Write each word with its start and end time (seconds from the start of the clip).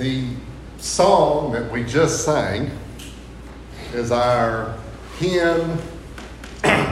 The 0.00 0.24
song 0.78 1.52
that 1.52 1.70
we 1.70 1.84
just 1.84 2.24
sang 2.24 2.70
is 3.92 4.10
our 4.10 4.74
hymn 5.18 5.76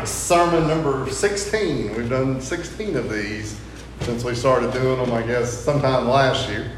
sermon 0.04 0.68
number 0.68 1.08
16. 1.08 1.96
We've 1.96 2.10
done 2.10 2.38
16 2.38 2.96
of 2.98 3.08
these 3.08 3.58
since 4.02 4.24
we 4.24 4.34
started 4.34 4.74
doing 4.74 4.98
them, 4.98 5.10
I 5.10 5.22
guess, 5.22 5.50
sometime 5.50 6.06
last 6.06 6.50
year. 6.50 6.70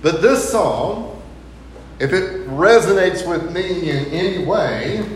But 0.00 0.22
this 0.22 0.50
song, 0.50 1.22
if 2.00 2.14
it 2.14 2.48
resonates 2.48 3.28
with 3.28 3.52
me 3.52 3.90
in 3.90 4.06
any 4.06 4.46
way, 4.46 5.06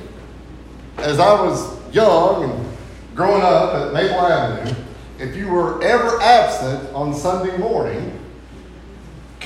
as 0.98 1.18
I 1.18 1.40
was 1.40 1.74
young 1.94 2.50
and 2.50 2.76
growing 3.14 3.40
up 3.40 3.74
at 3.74 3.94
Maple 3.94 4.20
Avenue, 4.20 4.74
if 5.18 5.34
you 5.34 5.48
were 5.48 5.82
ever 5.82 6.20
absent 6.20 6.94
on 6.94 7.14
Sunday 7.14 7.56
morning, 7.56 8.15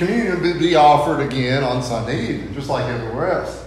communion 0.01 0.41
would 0.41 0.59
be 0.59 0.75
offered 0.77 1.21
again 1.21 1.63
on 1.63 1.83
Sunday 1.83 2.23
evening, 2.23 2.55
just 2.55 2.71
like 2.71 2.87
everywhere 2.87 3.33
else. 3.33 3.67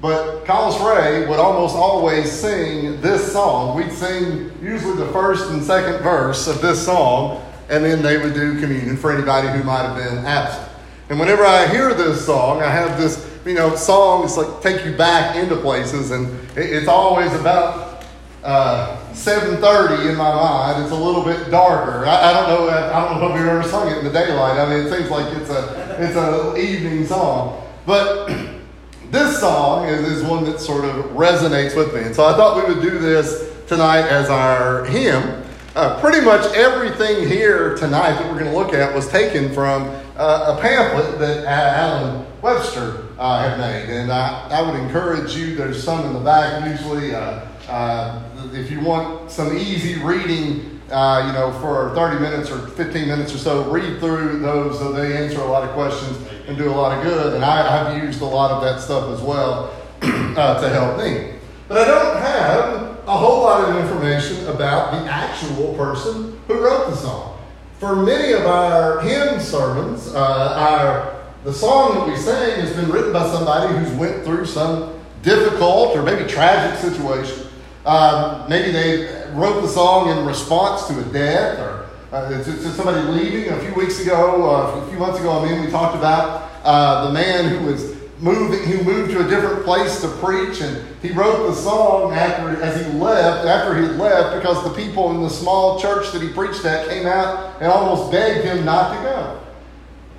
But 0.00 0.44
Carlos 0.44 0.80
Ray 0.80 1.28
would 1.28 1.38
almost 1.38 1.76
always 1.76 2.28
sing 2.32 3.00
this 3.00 3.32
song. 3.32 3.76
We'd 3.76 3.92
sing 3.92 4.50
usually 4.60 4.96
the 4.96 5.06
first 5.12 5.50
and 5.50 5.62
second 5.62 6.02
verse 6.02 6.48
of 6.48 6.60
this 6.60 6.84
song, 6.84 7.48
and 7.70 7.84
then 7.84 8.02
they 8.02 8.18
would 8.18 8.34
do 8.34 8.60
communion 8.60 8.96
for 8.96 9.12
anybody 9.12 9.46
who 9.56 9.62
might 9.62 9.82
have 9.82 9.96
been 9.96 10.26
absent. 10.26 10.68
And 11.08 11.20
whenever 11.20 11.44
I 11.44 11.68
hear 11.68 11.94
this 11.94 12.26
song, 12.26 12.60
I 12.60 12.68
have 12.68 12.98
this, 12.98 13.24
you 13.46 13.54
know, 13.54 13.76
song, 13.76 14.24
it's 14.24 14.36
like 14.36 14.62
take 14.62 14.84
you 14.84 14.96
back 14.96 15.36
into 15.36 15.54
places, 15.54 16.10
and 16.10 16.36
it's 16.56 16.88
always 16.88 17.32
about 17.34 18.04
uh, 18.42 19.00
7.30 19.12 20.10
in 20.10 20.16
my 20.16 20.34
mind. 20.34 20.82
It's 20.82 20.92
a 20.92 20.96
little 20.96 21.22
bit 21.22 21.50
darker. 21.50 22.06
I, 22.06 22.30
I, 22.30 22.32
don't 22.32 22.48
know. 22.48 22.68
I 22.70 23.08
don't 23.08 23.20
know 23.20 23.28
if 23.28 23.34
we've 23.34 23.46
ever 23.46 23.62
sung 23.62 23.88
it 23.88 23.98
in 23.98 24.04
the 24.04 24.10
daylight. 24.10 24.58
I 24.58 24.68
mean, 24.68 24.86
it 24.86 24.90
seems 24.90 25.10
like 25.10 25.32
it's 25.36 25.50
a 25.50 25.96
it's 26.02 26.16
an 26.16 26.56
evening 26.56 27.06
song. 27.06 27.66
But 27.86 28.28
this 29.10 29.38
song 29.38 29.86
is, 29.86 30.00
is 30.08 30.22
one 30.24 30.44
that 30.44 30.60
sort 30.60 30.84
of 30.84 31.04
resonates 31.10 31.76
with 31.76 31.94
me. 31.94 32.00
And 32.00 32.14
so 32.14 32.24
I 32.24 32.32
thought 32.34 32.66
we 32.66 32.74
would 32.74 32.82
do 32.82 32.98
this 32.98 33.52
tonight 33.66 34.08
as 34.08 34.30
our 34.30 34.84
hymn. 34.86 35.42
Uh, 35.74 35.98
pretty 36.00 36.22
much 36.22 36.44
everything 36.54 37.26
here 37.26 37.74
tonight 37.76 38.12
that 38.12 38.30
we're 38.30 38.38
going 38.38 38.50
to 38.50 38.56
look 38.56 38.74
at 38.74 38.94
was 38.94 39.08
taken 39.08 39.52
from 39.54 39.84
uh, 40.16 40.56
a 40.56 40.60
pamphlet 40.60 41.18
that 41.18 41.46
Alan 41.46 42.26
Webster 42.42 43.08
uh, 43.18 43.48
had 43.48 43.58
made. 43.58 43.88
And 43.88 44.12
I, 44.12 44.48
I 44.50 44.62
would 44.62 44.78
encourage 44.78 45.34
you, 45.34 45.54
there's 45.54 45.82
some 45.82 46.04
in 46.06 46.12
the 46.12 46.20
back 46.20 46.68
usually. 46.68 47.14
Uh, 47.14 47.46
uh, 47.72 48.22
if 48.52 48.70
you 48.70 48.80
want 48.80 49.30
some 49.30 49.56
easy 49.56 49.98
reading, 50.02 50.78
uh, 50.90 51.24
you 51.26 51.32
know, 51.32 51.58
for 51.62 51.94
30 51.94 52.20
minutes 52.20 52.50
or 52.50 52.58
15 52.68 53.08
minutes 53.08 53.34
or 53.34 53.38
so, 53.38 53.70
read 53.70 53.98
through 53.98 54.40
those 54.40 54.78
so 54.78 54.92
they 54.92 55.16
answer 55.16 55.40
a 55.40 55.46
lot 55.46 55.66
of 55.66 55.70
questions 55.70 56.18
and 56.46 56.58
do 56.58 56.68
a 56.68 56.74
lot 56.74 56.98
of 56.98 57.02
good. 57.02 57.32
And 57.32 57.42
I, 57.42 57.86
have 57.86 58.04
used 58.04 58.20
a 58.20 58.26
lot 58.26 58.50
of 58.50 58.62
that 58.62 58.78
stuff 58.82 59.08
as 59.10 59.22
well 59.22 59.74
uh, 60.02 60.60
to 60.60 60.68
help 60.68 60.98
me. 60.98 61.38
But 61.66 61.78
I 61.78 61.84
don't 61.86 62.16
have 62.18 62.98
a 63.08 63.16
whole 63.16 63.42
lot 63.42 63.66
of 63.66 63.76
information 63.76 64.46
about 64.48 64.92
the 64.92 65.10
actual 65.10 65.74
person 65.74 66.38
who 66.48 66.62
wrote 66.62 66.90
the 66.90 66.96
song. 66.96 67.38
For 67.78 67.96
many 67.96 68.34
of 68.34 68.44
our 68.44 69.00
hymn 69.00 69.40
sermons, 69.40 70.14
uh, 70.14 70.18
our 70.18 71.22
the 71.44 71.52
song 71.52 71.94
that 71.94 72.06
we 72.06 72.16
sing 72.16 72.60
has 72.60 72.76
been 72.76 72.90
written 72.90 73.12
by 73.14 73.26
somebody 73.32 73.74
who's 73.74 73.90
went 73.94 74.24
through 74.24 74.44
some 74.44 75.00
difficult 75.22 75.96
or 75.96 76.02
maybe 76.02 76.28
tragic 76.28 76.78
situation 76.78 77.48
um, 77.84 78.48
maybe 78.48 78.70
they 78.70 79.30
wrote 79.32 79.60
the 79.60 79.68
song 79.68 80.08
in 80.08 80.24
response 80.24 80.86
to 80.86 81.00
a 81.00 81.04
death 81.12 81.58
or 81.58 81.88
uh, 82.12 82.28
to, 82.28 82.44
to, 82.44 82.70
somebody 82.70 83.00
leaving. 83.08 83.50
A 83.50 83.58
few 83.60 83.74
weeks 83.74 84.00
ago, 84.00 84.50
uh, 84.50 84.80
a 84.80 84.90
few 84.90 84.98
months 84.98 85.18
ago, 85.18 85.40
I 85.40 85.50
mean, 85.50 85.64
we 85.64 85.70
talked 85.70 85.96
about 85.96 86.50
uh, 86.62 87.06
the 87.06 87.12
man 87.12 87.48
who 87.48 87.66
was 87.66 87.96
moving, 88.20 88.62
who 88.64 88.84
moved 88.84 89.12
to 89.12 89.26
a 89.26 89.28
different 89.28 89.64
place 89.64 90.00
to 90.02 90.08
preach, 90.08 90.60
and 90.60 90.86
he 91.00 91.10
wrote 91.10 91.48
the 91.48 91.54
song 91.54 92.12
after 92.12 92.62
as 92.62 92.84
he 92.84 92.92
left. 92.92 93.46
After 93.46 93.80
he 93.80 93.88
left, 93.94 94.36
because 94.36 94.62
the 94.62 94.74
people 94.74 95.10
in 95.10 95.22
the 95.22 95.30
small 95.30 95.80
church 95.80 96.12
that 96.12 96.22
he 96.22 96.28
preached 96.28 96.64
at 96.64 96.88
came 96.88 97.06
out 97.06 97.60
and 97.60 97.72
almost 97.72 98.12
begged 98.12 98.44
him 98.44 98.64
not 98.64 98.96
to 98.96 99.02
go. 99.02 99.40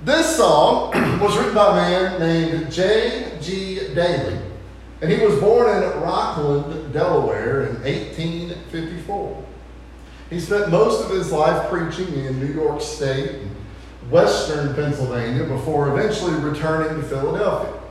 This 0.04 0.36
song 0.36 0.90
was 1.20 1.36
written 1.38 1.54
by 1.54 1.70
a 1.70 1.74
man 1.74 2.20
named 2.20 2.72
J. 2.72 3.38
G. 3.40 3.78
Dailey. 3.94 4.53
And 5.04 5.12
he 5.12 5.22
was 5.22 5.38
born 5.38 5.82
in 5.82 6.00
Rockland, 6.00 6.94
Delaware 6.94 7.66
in 7.66 7.74
1854. 7.82 9.44
He 10.30 10.40
spent 10.40 10.70
most 10.70 11.04
of 11.04 11.10
his 11.10 11.30
life 11.30 11.68
preaching 11.68 12.24
in 12.24 12.40
New 12.40 12.54
York 12.54 12.80
State 12.80 13.32
and 13.32 13.50
western 14.10 14.74
Pennsylvania 14.74 15.44
before 15.44 15.90
eventually 15.90 16.32
returning 16.36 17.02
to 17.02 17.06
Philadelphia. 17.06 17.82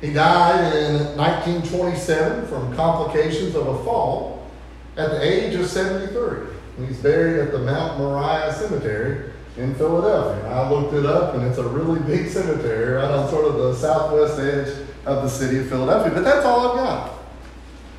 He 0.00 0.12
died 0.12 0.72
in 0.76 1.16
1927 1.16 2.46
from 2.46 2.76
complications 2.76 3.56
of 3.56 3.66
a 3.66 3.82
fall 3.82 4.48
at 4.96 5.10
the 5.10 5.20
age 5.20 5.56
of 5.56 5.66
73. 5.66 6.46
He's 6.86 6.98
buried 6.98 7.40
at 7.40 7.50
the 7.50 7.58
Mount 7.58 7.98
Moriah 7.98 8.54
Cemetery 8.54 9.32
in 9.56 9.74
Philadelphia. 9.74 10.48
I 10.48 10.70
looked 10.70 10.94
it 10.94 11.06
up, 11.06 11.34
and 11.34 11.44
it's 11.44 11.58
a 11.58 11.66
really 11.66 11.98
big 12.02 12.30
cemetery 12.30 12.94
right 12.94 13.10
on 13.10 13.28
sort 13.30 13.46
of 13.46 13.54
the 13.54 13.74
southwest 13.74 14.38
edge 14.38 14.81
of 15.06 15.22
the 15.22 15.28
city 15.28 15.58
of 15.58 15.68
Philadelphia. 15.68 16.12
But 16.12 16.24
that's 16.24 16.44
all 16.44 16.70
I've 16.70 16.76
got. 16.76 17.18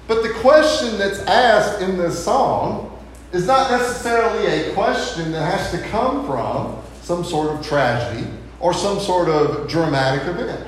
But 0.08 0.24
the 0.24 0.34
question 0.36 0.98
that's 0.98 1.20
asked 1.20 1.82
in 1.82 1.98
this 1.98 2.24
song 2.24 3.02
is 3.32 3.48
not 3.48 3.72
necessarily 3.72 4.46
a 4.46 4.74
question 4.74 5.32
that 5.32 5.60
has 5.60 5.72
to 5.72 5.88
come 5.90 6.26
from 6.26 6.82
some 7.02 7.24
sort 7.24 7.50
of 7.50 7.66
tragedy 7.66 8.28
or 8.60 8.74
some 8.74 9.00
sort 9.00 9.30
of 9.30 9.68
dramatic 9.68 10.28
event. 10.28 10.68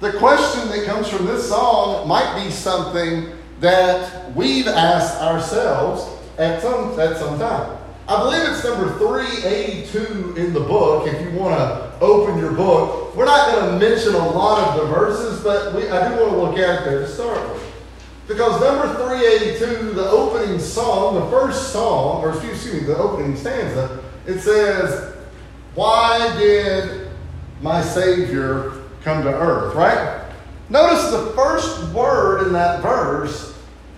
The 0.00 0.12
question 0.12 0.68
that 0.68 0.84
comes 0.86 1.08
from 1.08 1.26
this 1.26 1.48
song 1.48 2.06
might 2.08 2.42
be 2.42 2.50
something 2.50 3.30
that 3.60 4.34
we've 4.34 4.66
asked 4.66 5.20
ourselves 5.20 6.10
at 6.38 6.60
some, 6.60 6.98
at 6.98 7.16
some 7.16 7.38
time. 7.38 7.78
I 8.06 8.18
believe 8.18 8.42
it's 8.48 8.64
number 8.64 8.98
382 8.98 10.34
in 10.36 10.52
the 10.52 10.60
book. 10.60 11.06
If 11.06 11.22
you 11.22 11.38
want 11.38 11.56
to 11.56 11.98
open 12.00 12.38
your 12.38 12.52
book, 12.52 13.03
we're 13.16 13.24
not 13.24 13.52
going 13.52 13.72
to 13.72 13.88
mention 13.88 14.14
a 14.14 14.28
lot 14.28 14.68
of 14.68 14.80
the 14.80 14.94
verses, 14.94 15.42
but 15.42 15.74
we, 15.74 15.88
I 15.88 16.08
do 16.08 16.20
want 16.20 16.32
to 16.32 16.36
look 16.38 16.58
at 16.58 16.84
there 16.84 17.00
to 17.00 17.08
start 17.08 17.52
with. 17.52 17.62
Because 18.26 18.60
number 18.60 18.94
382, 18.94 19.92
the 19.92 20.08
opening 20.08 20.58
song, 20.58 21.16
the 21.16 21.26
first 21.30 21.72
song, 21.72 22.22
or 22.22 22.30
excuse 22.30 22.72
me, 22.72 22.80
the 22.80 22.96
opening 22.96 23.36
stanza, 23.36 24.02
it 24.26 24.40
says, 24.40 25.14
Why 25.74 26.34
did 26.38 27.08
my 27.60 27.82
Savior 27.82 28.82
come 29.02 29.22
to 29.24 29.28
earth? 29.28 29.74
Right? 29.74 30.22
Notice 30.70 31.10
the 31.10 31.32
first 31.36 31.92
word 31.92 32.46
in 32.46 32.52
that 32.54 32.82
verse 32.82 33.56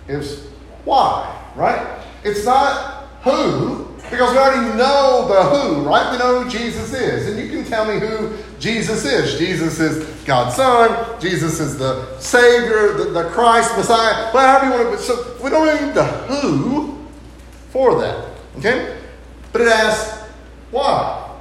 is 0.09 0.47
why, 0.83 1.33
right? 1.55 1.99
It's 2.23 2.45
not 2.45 3.07
who, 3.21 3.85
because 3.95 4.31
we 4.31 4.37
already 4.37 4.77
know 4.77 5.27
the 5.27 5.43
who, 5.43 5.87
right? 5.87 6.11
We 6.11 6.17
know 6.17 6.43
who 6.43 6.49
Jesus 6.49 6.93
is. 6.93 7.27
And 7.27 7.39
you 7.39 7.49
can 7.49 7.65
tell 7.69 7.85
me 7.85 7.99
who 7.99 8.37
Jesus 8.59 9.05
is. 9.05 9.37
Jesus 9.37 9.79
is 9.79 10.23
God's 10.23 10.55
Son. 10.55 11.19
Jesus 11.21 11.59
is 11.59 11.77
the 11.77 12.19
Savior, 12.19 12.93
the, 12.93 13.03
the 13.11 13.29
Christ, 13.29 13.75
Messiah, 13.77 14.31
whatever 14.31 14.65
you 14.65 14.71
want 14.71 14.97
to 14.97 15.03
So 15.03 15.37
we 15.43 15.49
don't 15.49 15.67
need 15.67 15.93
the 15.93 16.03
who 16.03 17.05
for 17.69 17.99
that. 18.01 18.29
Okay? 18.57 18.97
But 19.51 19.61
it 19.61 19.67
asks 19.67 20.23
why. 20.71 21.35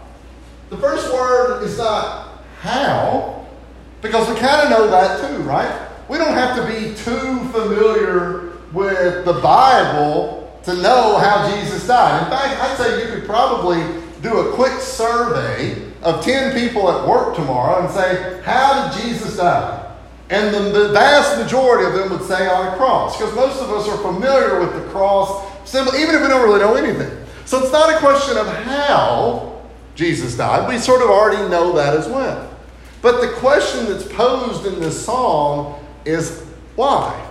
The 0.68 0.76
first 0.76 1.12
word 1.12 1.62
is 1.62 1.78
not 1.78 2.42
how, 2.60 3.46
because 4.02 4.28
we 4.28 4.38
kind 4.38 4.62
of 4.62 4.70
know 4.70 4.90
that 4.90 5.20
too, 5.20 5.42
right? 5.42 5.88
We 6.08 6.18
don't 6.18 6.34
have 6.34 6.56
to 6.56 6.66
be 6.66 6.94
too 6.94 7.48
familiar 7.50 8.52
with 8.72 9.24
the 9.24 9.34
Bible 9.34 10.60
to 10.64 10.74
know 10.74 11.16
how 11.18 11.48
Jesus 11.54 11.86
died. 11.86 12.24
In 12.24 12.30
fact, 12.30 12.60
I'd 12.60 12.76
say 12.76 13.04
you 13.04 13.14
could 13.14 13.26
probably 13.26 13.82
do 14.22 14.38
a 14.38 14.54
quick 14.54 14.80
survey 14.80 15.85
of 16.02 16.24
10 16.24 16.58
people 16.58 16.90
at 16.90 17.08
work 17.08 17.34
tomorrow 17.34 17.84
and 17.84 17.92
say, 17.92 18.40
How 18.44 18.90
did 18.90 19.02
Jesus 19.02 19.36
die? 19.36 19.82
And 20.28 20.54
the, 20.54 20.78
the 20.78 20.88
vast 20.92 21.38
majority 21.38 21.86
of 21.86 21.94
them 21.94 22.10
would 22.10 22.26
say 22.26 22.48
on 22.48 22.72
a 22.72 22.76
cross, 22.76 23.16
because 23.16 23.34
most 23.34 23.60
of 23.60 23.70
us 23.70 23.88
are 23.88 23.98
familiar 23.98 24.60
with 24.60 24.74
the 24.74 24.88
cross, 24.90 25.46
even 25.74 26.14
if 26.14 26.22
we 26.22 26.28
don't 26.28 26.42
really 26.42 26.58
know 26.58 26.74
anything. 26.74 27.24
So 27.44 27.62
it's 27.62 27.72
not 27.72 27.94
a 27.94 27.98
question 27.98 28.36
of 28.36 28.46
how 28.64 29.62
Jesus 29.94 30.36
died. 30.36 30.68
We 30.68 30.78
sort 30.78 31.02
of 31.02 31.08
already 31.08 31.48
know 31.48 31.72
that 31.76 31.94
as 31.94 32.08
well. 32.08 32.50
But 33.02 33.20
the 33.20 33.32
question 33.34 33.86
that's 33.86 34.06
posed 34.12 34.66
in 34.66 34.80
this 34.80 35.04
song 35.04 35.84
is 36.04 36.44
why? 36.74 37.24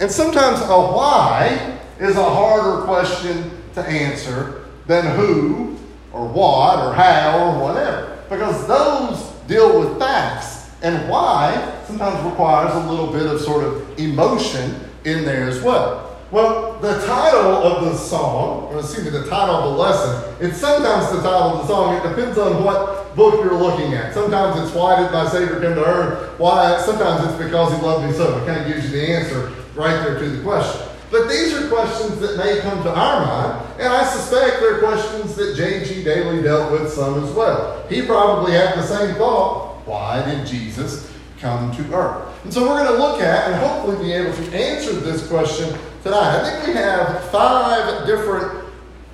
And 0.00 0.10
sometimes 0.10 0.60
a 0.60 0.66
why 0.66 1.78
is 2.00 2.16
a 2.16 2.24
harder 2.24 2.84
question 2.84 3.50
to 3.74 3.82
answer 3.82 4.64
than 4.86 5.16
who 5.16 5.76
or 6.16 6.26
what 6.26 6.78
or 6.78 6.94
how 6.94 7.52
or 7.52 7.62
whatever. 7.62 8.18
Because 8.28 8.66
those 8.66 9.30
deal 9.46 9.78
with 9.78 9.98
facts. 9.98 10.54
And 10.82 11.08
why 11.08 11.80
sometimes 11.86 12.22
requires 12.24 12.74
a 12.74 12.90
little 12.90 13.10
bit 13.12 13.26
of 13.26 13.40
sort 13.40 13.64
of 13.64 13.98
emotion 13.98 14.78
in 15.04 15.24
there 15.24 15.48
as 15.48 15.62
well. 15.62 16.16
Well, 16.30 16.78
the 16.80 16.98
title 17.06 17.52
of 17.62 17.84
the 17.84 17.96
song, 17.96 18.64
or 18.64 18.80
excuse 18.80 19.04
me, 19.04 19.10
the 19.10 19.26
title 19.28 19.54
of 19.54 19.64
the 19.72 19.78
lesson, 19.78 20.36
it's 20.40 20.58
sometimes 20.58 21.10
the 21.10 21.22
title 21.22 21.58
of 21.58 21.66
the 21.66 21.66
song. 21.68 21.94
It 21.96 22.08
depends 22.08 22.36
on 22.36 22.62
what 22.64 23.14
book 23.16 23.42
you're 23.42 23.58
looking 23.58 23.94
at. 23.94 24.12
Sometimes 24.12 24.60
it's 24.60 24.74
why 24.74 25.00
did 25.00 25.12
my 25.12 25.28
Savior 25.28 25.60
come 25.60 25.74
to 25.76 25.84
earth? 25.84 26.38
Why? 26.38 26.80
Sometimes 26.82 27.30
it's 27.30 27.42
because 27.42 27.72
he 27.72 27.80
loved 27.80 28.06
me 28.06 28.12
so. 28.12 28.36
It 28.38 28.46
kind 28.46 28.60
of 28.60 28.66
gives 28.66 28.84
you 28.84 29.00
the 29.00 29.08
answer 29.08 29.52
right 29.74 30.04
there 30.04 30.18
to 30.18 30.28
the 30.28 30.42
question. 30.42 30.85
But 31.10 31.28
these 31.28 31.54
are 31.54 31.68
questions 31.68 32.18
that 32.20 32.36
may 32.36 32.60
come 32.60 32.82
to 32.82 32.90
our 32.90 33.26
mind, 33.26 33.80
and 33.80 33.88
I 33.92 34.04
suspect 34.04 34.60
they're 34.60 34.80
questions 34.80 35.36
that 35.36 35.54
J.G. 35.56 36.02
Dailey 36.02 36.42
dealt 36.42 36.72
with 36.72 36.92
some 36.92 37.22
as 37.22 37.30
well. 37.32 37.86
He 37.88 38.02
probably 38.02 38.52
had 38.52 38.74
the 38.74 38.82
same 38.82 39.14
thought 39.14 39.66
why 39.86 40.24
did 40.28 40.44
Jesus 40.46 41.10
come 41.38 41.74
to 41.76 41.94
earth? 41.94 42.44
And 42.44 42.52
so 42.52 42.62
we're 42.62 42.84
going 42.84 42.92
to 42.92 42.98
look 42.98 43.20
at 43.20 43.52
and 43.52 43.60
hopefully 43.60 44.04
be 44.04 44.12
able 44.12 44.34
to 44.34 44.56
answer 44.56 44.92
this 44.92 45.26
question 45.28 45.78
tonight. 46.02 46.40
I 46.40 46.50
think 46.50 46.66
we 46.66 46.72
have 46.74 47.30
five 47.30 48.04
different 48.04 48.64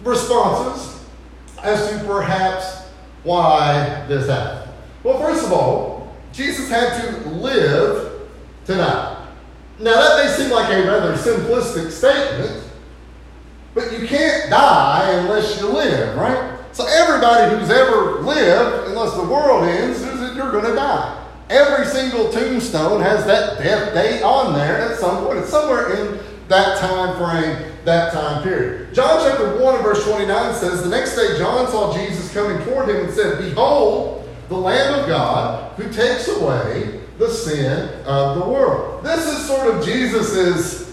responses 0.03 1.05
as 1.63 1.91
to 1.91 2.05
perhaps 2.07 2.87
why 3.23 4.05
this 4.09 4.29
happened. 4.29 4.73
Well, 5.05 5.21
first 5.21 5.45
of 5.45 5.53
all, 5.53 6.15
Jesus 6.33 6.71
had 6.71 7.01
to 7.03 7.29
live 7.29 8.29
tonight. 8.65 9.12
Now, 9.79 9.95
that 9.95 10.25
may 10.25 10.31
seem 10.31 10.51
like 10.51 10.71
a 10.71 10.87
rather 10.87 11.15
simplistic 11.15 11.91
statement, 11.91 12.65
but 13.75 13.93
you 13.93 14.07
can't 14.07 14.51
die 14.51 15.11
unless 15.21 15.61
you 15.61 15.69
live, 15.69 16.17
right? 16.17 16.59
So, 16.73 16.87
everybody 16.87 17.57
who's 17.57 17.71
ever 17.71 18.21
lived, 18.21 18.89
unless 18.89 19.15
the 19.15 19.25
world 19.25 19.65
ends, 19.65 20.03
you're 20.37 20.53
going 20.53 20.65
to 20.65 20.75
die. 20.75 21.19
Every 21.51 21.85
single 21.87 22.33
tombstone 22.33 23.03
has 23.03 23.27
that 23.27 23.59
death 23.59 23.93
date 23.93 24.23
on 24.23 24.55
there 24.55 24.79
at 24.79 24.99
some 24.99 25.25
point. 25.25 25.41
It's 25.41 25.51
somewhere 25.51 25.95
in 25.97 26.19
that 26.49 26.79
time 26.79 27.17
frame, 27.19 27.73
that 27.85 28.13
time 28.13 28.43
period. 28.43 28.95
John 28.95 29.21
chapter 29.23 29.59
1 29.59 29.75
and 29.75 29.85
verse 29.85 30.05
29 30.05 30.55
says, 30.55 30.83
The 30.83 30.89
next 30.89 31.17
day 31.17 31.37
John 31.39 31.71
saw 31.71 31.95
Jesus 31.95 32.33
coming 32.33 32.65
toward 32.65 32.89
him 32.89 33.05
and 33.05 33.13
said, 33.13 33.39
Behold, 33.39 34.27
the 34.49 34.57
Lamb 34.57 35.01
of 35.01 35.07
God 35.07 35.77
who 35.77 35.93
takes 35.93 36.29
away 36.29 37.02
the 37.23 37.31
sin 37.33 37.89
of 38.05 38.39
the 38.39 38.45
world. 38.49 39.05
This 39.05 39.27
is 39.27 39.47
sort 39.47 39.73
of 39.75 39.85
Jesus's 39.85 40.93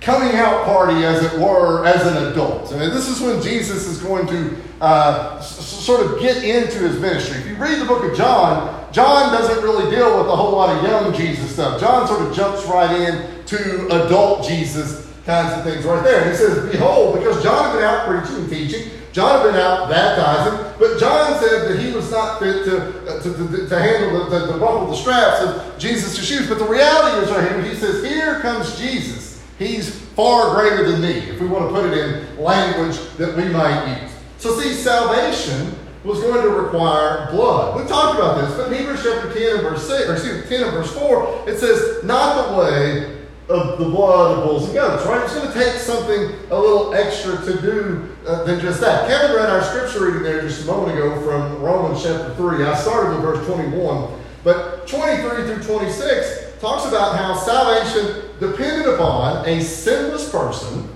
coming 0.00 0.34
out 0.36 0.64
party, 0.64 1.04
as 1.04 1.22
it 1.22 1.38
were, 1.38 1.84
as 1.86 2.04
an 2.06 2.32
adult. 2.32 2.72
I 2.72 2.78
mean, 2.78 2.90
this 2.90 3.08
is 3.08 3.20
when 3.20 3.40
Jesus 3.40 3.86
is 3.86 3.98
going 4.02 4.26
to 4.26 4.56
uh, 4.80 5.36
s- 5.38 5.58
sort 5.64 6.04
of 6.04 6.18
get 6.20 6.42
into 6.42 6.78
his 6.80 6.98
ministry. 6.98 7.38
If 7.38 7.46
you 7.46 7.54
read 7.54 7.80
the 7.80 7.84
book 7.84 8.02
of 8.02 8.16
John, 8.16 8.84
John 8.92 9.32
doesn't 9.32 9.62
really 9.62 9.94
deal 9.94 10.18
with 10.18 10.26
a 10.26 10.34
whole 10.34 10.52
lot 10.52 10.76
of 10.76 10.82
young 10.82 11.14
Jesus 11.14 11.52
stuff. 11.52 11.80
John 11.80 12.08
sort 12.08 12.22
of 12.22 12.34
jumps 12.34 12.64
right 12.66 12.90
in 13.00 13.44
to 13.46 13.86
adult 14.04 14.44
Jesus 14.44 15.08
kinds 15.24 15.56
of 15.56 15.62
things 15.62 15.84
right 15.84 16.02
there. 16.02 16.28
He 16.28 16.36
says, 16.36 16.68
Behold, 16.72 17.14
because 17.18 17.40
John 17.40 17.66
had 17.66 17.74
been 17.74 17.84
out 17.84 18.06
preaching 18.08 18.42
and 18.42 18.50
teaching, 18.50 18.90
John 19.12 19.40
had 19.40 19.52
been 19.52 19.60
out 19.60 19.90
baptizing, 19.90 20.74
but 20.78 20.98
John 20.98 21.38
said 21.38 21.68
that 21.68 21.78
he 21.78 21.92
was 21.92 22.10
not 22.10 22.38
fit 22.38 22.64
to, 22.64 23.06
uh, 23.06 23.22
to, 23.22 23.34
to, 23.34 23.68
to, 23.68 23.78
handle 23.78 24.30
the, 24.30 24.52
the 24.52 24.58
buckle 24.58 24.86
the 24.86 24.96
straps 24.96 25.42
of 25.42 25.78
Jesus' 25.78 26.24
shoes. 26.24 26.48
But 26.48 26.58
the 26.58 26.64
reality 26.64 27.26
is 27.26 27.30
right 27.30 27.52
here, 27.52 27.62
he 27.62 27.74
says, 27.74 28.02
Here 28.02 28.40
comes 28.40 28.78
Jesus. 28.78 29.42
He's 29.58 30.00
far 30.00 30.54
greater 30.54 30.90
than 30.90 31.02
me, 31.02 31.30
if 31.30 31.40
we 31.40 31.46
want 31.46 31.68
to 31.68 31.74
put 31.74 31.92
it 31.92 31.98
in 31.98 32.38
language 32.38 32.98
that 33.18 33.36
we 33.36 33.44
might 33.44 34.00
use. 34.00 34.10
So, 34.38 34.58
see, 34.58 34.72
salvation 34.72 35.74
was 36.04 36.20
going 36.20 36.42
to 36.42 36.48
require 36.48 37.30
blood. 37.30 37.80
We 37.80 37.86
talked 37.86 38.18
about 38.18 38.40
this, 38.40 38.56
but 38.56 38.72
in 38.72 38.78
Hebrews 38.78 39.02
chapter 39.04 39.32
10 39.32 39.56
and 39.56 39.62
verse 39.62 39.86
6, 39.86 40.08
or 40.08 40.12
excuse 40.14 40.42
me, 40.42 40.56
10 40.56 40.64
and 40.64 40.72
verse 40.72 40.92
4, 40.94 41.44
it 41.48 41.58
says, 41.58 42.02
Not 42.02 42.48
the 42.48 42.58
way 42.58 43.18
of 43.48 43.78
the 43.78 43.84
blood 43.84 44.38
of 44.38 44.44
bulls 44.44 44.64
and 44.64 44.74
goats, 44.74 45.06
right? 45.06 45.22
It's 45.22 45.34
going 45.34 45.52
to 45.52 45.54
take 45.54 45.74
something 45.74 46.34
a 46.50 46.58
little 46.58 46.94
extra 46.94 47.36
to 47.44 47.60
do 47.60 48.11
uh, 48.26 48.44
than 48.44 48.60
just 48.60 48.80
that. 48.80 49.08
Kevin 49.08 49.36
read 49.36 49.50
our 49.50 49.62
scripture 49.62 50.06
reading 50.06 50.22
there 50.22 50.42
just 50.42 50.64
a 50.64 50.66
moment 50.66 50.96
ago 50.96 51.20
from 51.22 51.60
Romans 51.62 52.02
chapter 52.02 52.34
3. 52.34 52.64
I 52.64 52.74
started 52.76 53.16
with 53.16 53.22
verse 53.22 53.46
21, 53.46 54.20
but 54.44 54.86
23 54.86 55.46
through 55.46 55.62
26 55.62 56.60
talks 56.60 56.86
about 56.86 57.16
how 57.16 57.34
salvation 57.34 58.30
depended 58.38 58.86
upon 58.94 59.48
a 59.48 59.60
sinless 59.60 60.30
person 60.30 60.88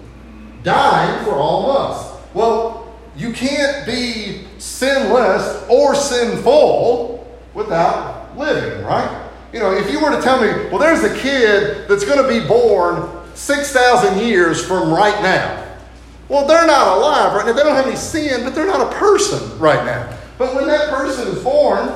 dying 0.62 1.24
for 1.24 1.32
all 1.32 1.70
of 1.70 1.76
us. 1.76 2.20
Well, 2.34 2.94
you 3.16 3.32
can't 3.32 3.86
be 3.86 4.46
sinless 4.58 5.64
or 5.68 5.94
sinful 5.94 7.26
without 7.54 8.36
living, 8.36 8.84
right? 8.84 9.24
You 9.52 9.60
know, 9.60 9.72
if 9.72 9.90
you 9.90 10.00
were 10.00 10.10
to 10.10 10.20
tell 10.20 10.40
me, 10.40 10.68
well, 10.68 10.78
there's 10.78 11.02
a 11.02 11.16
kid 11.18 11.88
that's 11.88 12.04
going 12.04 12.22
to 12.22 12.28
be 12.28 12.46
born 12.46 13.08
6,000 13.34 14.18
years 14.18 14.64
from 14.64 14.92
right 14.92 15.20
now. 15.22 15.65
Well, 16.28 16.46
they're 16.46 16.66
not 16.66 16.98
alive 16.98 17.34
right 17.34 17.46
now. 17.46 17.52
They 17.52 17.62
don't 17.62 17.76
have 17.76 17.86
any 17.86 17.96
sin, 17.96 18.42
but 18.44 18.54
they're 18.54 18.66
not 18.66 18.92
a 18.92 18.96
person 18.96 19.58
right 19.58 19.84
now. 19.84 20.16
But 20.38 20.54
when 20.54 20.66
that 20.66 20.90
person 20.90 21.28
is 21.28 21.42
born, 21.42 21.88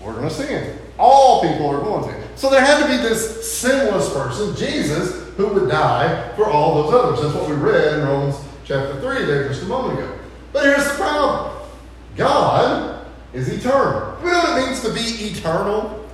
we're 0.00 0.12
going 0.12 0.28
to 0.28 0.34
sin. 0.34 0.78
All 0.98 1.42
people 1.42 1.68
are 1.68 1.80
going 1.80 2.08
to. 2.08 2.38
So 2.38 2.50
there 2.50 2.60
had 2.60 2.82
to 2.82 2.88
be 2.88 2.96
this 2.96 3.50
sinless 3.50 4.12
person, 4.12 4.54
Jesus, 4.56 5.26
who 5.36 5.46
would 5.48 5.68
die 5.68 6.34
for 6.36 6.46
all 6.46 6.82
those 6.82 6.94
others. 6.94 7.22
That's 7.22 7.34
what 7.34 7.48
we 7.48 7.56
read 7.56 7.98
in 7.98 8.06
Romans 8.06 8.36
chapter 8.64 9.00
3 9.00 9.24
there 9.24 9.48
just 9.48 9.62
a 9.62 9.66
moment 9.66 9.98
ago. 9.98 10.18
But 10.52 10.64
here's 10.64 10.84
the 10.84 10.94
problem 10.94 11.56
God 12.16 13.06
is 13.32 13.48
eternal. 13.48 14.18
You 14.22 14.30
know 14.30 14.38
what 14.38 14.58
it 14.58 14.66
means 14.66 14.80
to 14.82 14.92
be 14.92 15.30
eternal? 15.30 16.04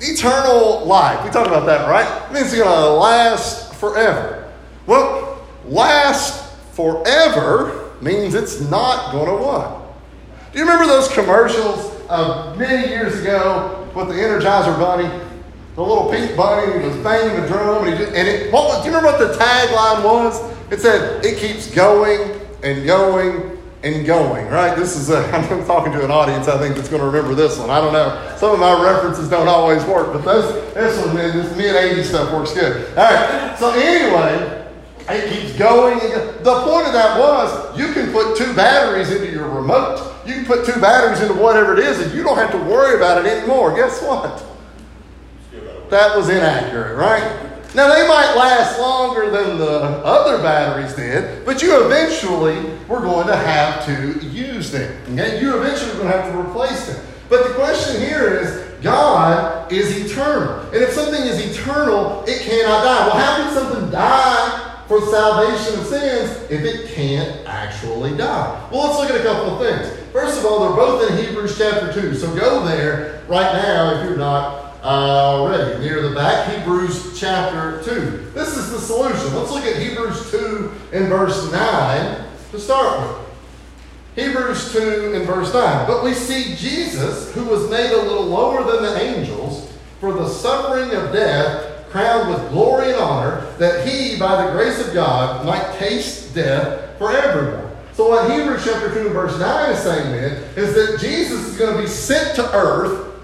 Eternal 0.00 0.84
life. 0.84 1.24
We 1.24 1.30
talked 1.30 1.48
about 1.48 1.66
that, 1.66 1.88
right? 1.88 2.30
It 2.30 2.34
means 2.34 2.52
it's 2.52 2.56
going 2.56 2.68
to 2.68 2.90
last 2.90 3.74
forever. 3.74 4.52
Well, 4.86 5.23
last 5.66 6.54
forever 6.72 7.92
means 8.00 8.34
it's 8.34 8.60
not 8.60 9.12
going 9.12 9.26
to 9.26 9.42
what? 9.42 9.80
Do 10.52 10.58
you 10.58 10.64
remember 10.64 10.86
those 10.86 11.08
commercials 11.08 11.92
of 12.08 12.58
many 12.58 12.88
years 12.88 13.20
ago 13.20 13.88
with 13.94 14.08
the 14.08 14.14
Energizer 14.14 14.78
Bunny? 14.78 15.08
The 15.74 15.82
little 15.82 16.08
pink 16.08 16.36
bunny 16.36 16.78
he 16.78 16.86
was 16.86 16.96
banging 16.98 17.40
the 17.42 17.48
drum, 17.48 17.84
and 17.84 17.98
he 17.98 18.04
just, 18.04 18.14
and 18.14 18.28
it. 18.28 18.52
What 18.52 18.84
do 18.84 18.88
you 18.88 18.96
remember 18.96 19.18
what 19.18 19.18
the 19.18 19.36
tagline 19.36 20.04
was? 20.04 20.40
It 20.70 20.80
said, 20.80 21.24
"It 21.24 21.38
keeps 21.38 21.68
going 21.74 22.40
and 22.62 22.86
going 22.86 23.58
and 23.82 24.06
going." 24.06 24.46
Right? 24.46 24.76
This 24.76 24.94
is. 24.94 25.10
A, 25.10 25.18
I'm 25.34 25.66
talking 25.66 25.92
to 25.94 26.04
an 26.04 26.12
audience. 26.12 26.46
I 26.46 26.58
think 26.58 26.76
that's 26.76 26.88
going 26.88 27.00
to 27.00 27.06
remember 27.08 27.34
this 27.34 27.58
one. 27.58 27.70
I 27.70 27.80
don't 27.80 27.92
know. 27.92 28.36
Some 28.38 28.52
of 28.52 28.60
my 28.60 28.80
references 28.84 29.28
don't 29.28 29.48
always 29.48 29.84
work, 29.86 30.12
but 30.12 30.24
this 30.24 30.74
this 30.74 31.04
one, 31.04 31.16
man, 31.16 31.36
this 31.36 31.56
mid 31.56 31.74
'80s 31.74 32.04
stuff 32.04 32.32
works 32.32 32.54
good. 32.54 32.96
All 32.96 33.04
right. 33.04 33.58
So 33.58 33.70
anyway. 33.72 34.63
It 35.08 35.30
keeps 35.30 35.58
going. 35.58 35.98
The 35.98 36.62
point 36.64 36.86
of 36.86 36.92
that 36.94 37.18
was 37.18 37.78
you 37.78 37.92
can 37.92 38.10
put 38.10 38.36
two 38.36 38.54
batteries 38.54 39.10
into 39.10 39.30
your 39.30 39.48
remote. 39.48 40.12
You 40.26 40.34
can 40.34 40.46
put 40.46 40.64
two 40.64 40.80
batteries 40.80 41.20
into 41.20 41.34
whatever 41.34 41.74
it 41.74 41.80
is, 41.80 42.00
and 42.00 42.14
you 42.14 42.22
don't 42.22 42.38
have 42.38 42.50
to 42.52 42.58
worry 42.58 42.96
about 42.96 43.24
it 43.24 43.28
anymore. 43.28 43.74
Guess 43.76 44.02
what? 44.02 44.42
That 45.90 46.16
was 46.16 46.30
inaccurate, 46.30 46.96
right? 46.96 47.22
Now, 47.74 47.92
they 47.92 48.06
might 48.06 48.34
last 48.36 48.78
longer 48.78 49.30
than 49.30 49.58
the 49.58 49.80
other 50.04 50.40
batteries 50.42 50.94
did, 50.94 51.44
but 51.44 51.60
you 51.60 51.84
eventually 51.84 52.56
were 52.88 53.00
going 53.00 53.26
to 53.26 53.36
have 53.36 53.84
to 53.86 54.26
use 54.26 54.70
them. 54.70 54.96
Okay? 55.12 55.40
You 55.40 55.60
eventually 55.60 55.90
were 55.90 56.04
going 56.04 56.12
to 56.12 56.22
have 56.22 56.32
to 56.32 56.40
replace 56.40 56.86
them. 56.86 57.04
But 57.28 57.48
the 57.48 57.54
question 57.54 58.00
here 58.00 58.38
is 58.38 58.62
God 58.80 59.72
is 59.72 60.06
eternal. 60.06 60.60
And 60.66 60.76
if 60.76 60.92
something 60.92 61.20
is 61.20 61.40
eternal, 61.40 62.22
it 62.28 62.42
cannot 62.42 62.84
die. 62.84 63.06
Well, 63.06 63.16
how 63.16 63.36
can 63.36 63.54
something 63.54 63.90
die 63.90 64.73
for 64.88 65.00
salvation 65.00 65.80
of 65.80 65.86
sins 65.86 66.50
if 66.50 66.62
it 66.62 66.94
can't 66.94 67.46
actually 67.46 68.16
die? 68.16 68.68
Well, 68.70 68.88
let's 68.88 68.98
look 68.98 69.10
at 69.10 69.20
a 69.20 69.22
couple 69.22 69.58
of 69.58 69.66
things. 69.66 70.00
First 70.12 70.38
of 70.38 70.46
all, 70.46 70.60
they're 70.60 70.76
both 70.76 71.10
in 71.10 71.24
Hebrews 71.24 71.56
chapter 71.58 71.92
2. 71.92 72.14
So 72.14 72.34
go 72.34 72.64
there 72.64 73.22
right 73.28 73.52
now 73.52 73.98
if 73.98 74.08
you're 74.08 74.16
not 74.16 74.76
uh, 74.82 75.40
already. 75.40 75.80
Near 75.80 76.02
the 76.08 76.14
back, 76.14 76.54
Hebrews 76.54 77.18
chapter 77.18 77.82
2. 77.84 78.32
This 78.34 78.56
is 78.56 78.70
the 78.70 78.78
solution. 78.78 79.34
Let's 79.34 79.50
look 79.50 79.64
at 79.64 79.76
Hebrews 79.76 80.30
2 80.30 80.72
and 80.92 81.08
verse 81.08 81.50
9 81.50 82.24
to 82.52 82.60
start 82.60 83.00
with. 83.00 83.24
Hebrews 84.14 84.72
2 84.72 85.14
and 85.14 85.26
verse 85.26 85.52
9. 85.52 85.86
But 85.86 86.04
we 86.04 86.14
see 86.14 86.54
Jesus, 86.54 87.32
who 87.34 87.44
was 87.44 87.68
made 87.70 87.90
a 87.90 88.02
little 88.02 88.26
lower 88.26 88.62
than 88.62 88.82
the 88.82 89.00
angels, 89.00 89.72
for 89.98 90.12
the 90.12 90.28
suffering 90.28 90.90
of 90.94 91.12
death, 91.12 91.73
crowned 91.94 92.28
with 92.28 92.50
glory 92.50 92.90
and 92.90 93.00
honor, 93.00 93.46
that 93.58 93.86
he, 93.86 94.18
by 94.18 94.44
the 94.44 94.50
grace 94.50 94.84
of 94.84 94.92
God, 94.92 95.46
might 95.46 95.78
taste 95.78 96.34
death 96.34 96.98
for 96.98 97.12
everyone. 97.12 97.70
So 97.92 98.08
what 98.08 98.28
Hebrews 98.28 98.64
chapter 98.64 98.92
2 98.92 99.00
and 99.06 99.10
verse 99.10 99.38
9 99.38 99.70
is 99.70 99.78
saying 99.78 100.10
then 100.10 100.32
is 100.56 100.74
that 100.74 100.98
Jesus 100.98 101.46
is 101.46 101.56
going 101.56 101.76
to 101.76 101.80
be 101.80 101.86
sent 101.86 102.34
to 102.34 102.52
earth 102.52 103.14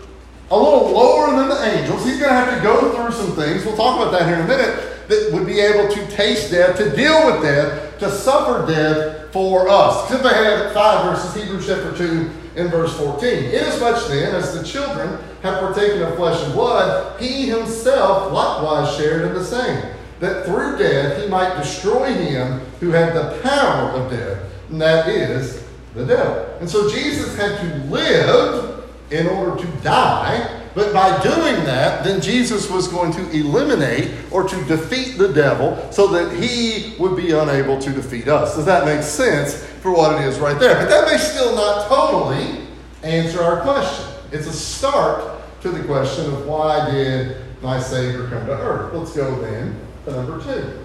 a 0.52 0.56
little 0.56 0.92
lower 0.92 1.34
than 1.34 1.48
the 1.48 1.78
angels. 1.78 2.04
He's 2.04 2.20
going 2.20 2.30
to 2.30 2.36
have 2.36 2.56
to 2.56 2.62
go 2.62 2.92
through 2.94 3.10
some 3.10 3.34
things. 3.34 3.64
We'll 3.64 3.76
talk 3.76 4.00
about 4.00 4.12
that 4.12 4.28
here 4.28 4.36
in 4.36 4.42
a 4.42 4.46
minute. 4.46 5.08
That 5.08 5.30
would 5.32 5.48
be 5.48 5.58
able 5.58 5.92
to 5.92 6.06
taste 6.12 6.52
death, 6.52 6.76
to 6.76 6.94
deal 6.94 7.26
with 7.26 7.42
death, 7.42 7.98
to 7.98 8.08
suffer 8.08 8.72
death 8.72 9.32
for 9.32 9.68
us. 9.68 10.06
Skip 10.06 10.24
ahead 10.24 10.72
five 10.72 11.06
verses, 11.06 11.42
Hebrews 11.42 11.66
chapter 11.66 11.96
2 11.98 12.30
and 12.56 12.70
verse 12.70 12.96
14. 12.98 13.44
Inasmuch 13.44 14.08
then 14.08 14.34
as 14.34 14.54
the 14.54 14.64
children 14.64 15.18
have 15.42 15.60
partaken 15.60 16.02
of 16.02 16.16
flesh 16.16 16.42
and 16.44 16.52
blood, 16.52 17.20
he 17.20 17.46
himself 17.46 18.32
likewise 18.32 18.96
shared 18.96 19.22
in 19.22 19.34
the 19.34 19.44
same, 19.44 19.84
that 20.18 20.44
through 20.44 20.76
death 20.78 21.22
he 21.22 21.28
might 21.28 21.56
destroy 21.56 22.12
him 22.12 22.60
who 22.80 22.90
had 22.90 23.14
the 23.14 23.40
power 23.42 23.90
of 23.90 24.10
death, 24.10 24.42
and 24.68 24.80
that 24.80 25.08
is 25.08 25.64
the 25.94 26.04
devil. 26.04 26.56
And 26.60 26.68
so 26.68 26.90
Jesus 26.90 27.36
had 27.36 27.58
to 27.58 27.84
live 27.86 28.84
in 29.10 29.26
order 29.26 29.60
to 29.60 29.66
die. 29.82 30.59
But 30.74 30.92
by 30.92 31.20
doing 31.22 31.64
that, 31.64 32.04
then 32.04 32.20
Jesus 32.20 32.70
was 32.70 32.86
going 32.86 33.12
to 33.12 33.30
eliminate 33.30 34.12
or 34.30 34.48
to 34.48 34.64
defeat 34.64 35.18
the 35.18 35.32
devil 35.32 35.90
so 35.90 36.06
that 36.08 36.36
he 36.36 36.94
would 36.98 37.16
be 37.16 37.32
unable 37.32 37.78
to 37.80 37.90
defeat 37.90 38.28
us. 38.28 38.54
Does 38.54 38.66
that 38.66 38.84
make 38.84 39.02
sense 39.02 39.64
for 39.82 39.90
what 39.90 40.20
it 40.20 40.26
is 40.26 40.38
right 40.38 40.58
there? 40.58 40.74
But 40.74 40.88
that 40.88 41.10
may 41.10 41.18
still 41.18 41.54
not 41.54 41.88
totally 41.88 42.66
answer 43.02 43.42
our 43.42 43.62
question. 43.62 44.06
It's 44.32 44.46
a 44.46 44.52
start 44.52 45.40
to 45.62 45.70
the 45.70 45.82
question 45.84 46.26
of 46.26 46.46
why 46.46 46.90
did 46.90 47.36
my 47.62 47.80
Savior 47.80 48.28
come 48.28 48.46
to 48.46 48.52
earth? 48.52 48.94
Let's 48.94 49.14
go 49.14 49.40
then 49.40 49.78
to 50.04 50.12
number 50.12 50.42
two. 50.42 50.78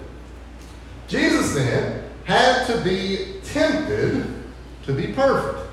Jesus 1.08 1.54
then 1.54 2.02
had 2.24 2.66
to 2.66 2.80
be 2.82 3.40
tempted 3.44 4.26
to 4.84 4.92
be 4.92 5.12
perfect. 5.12 5.64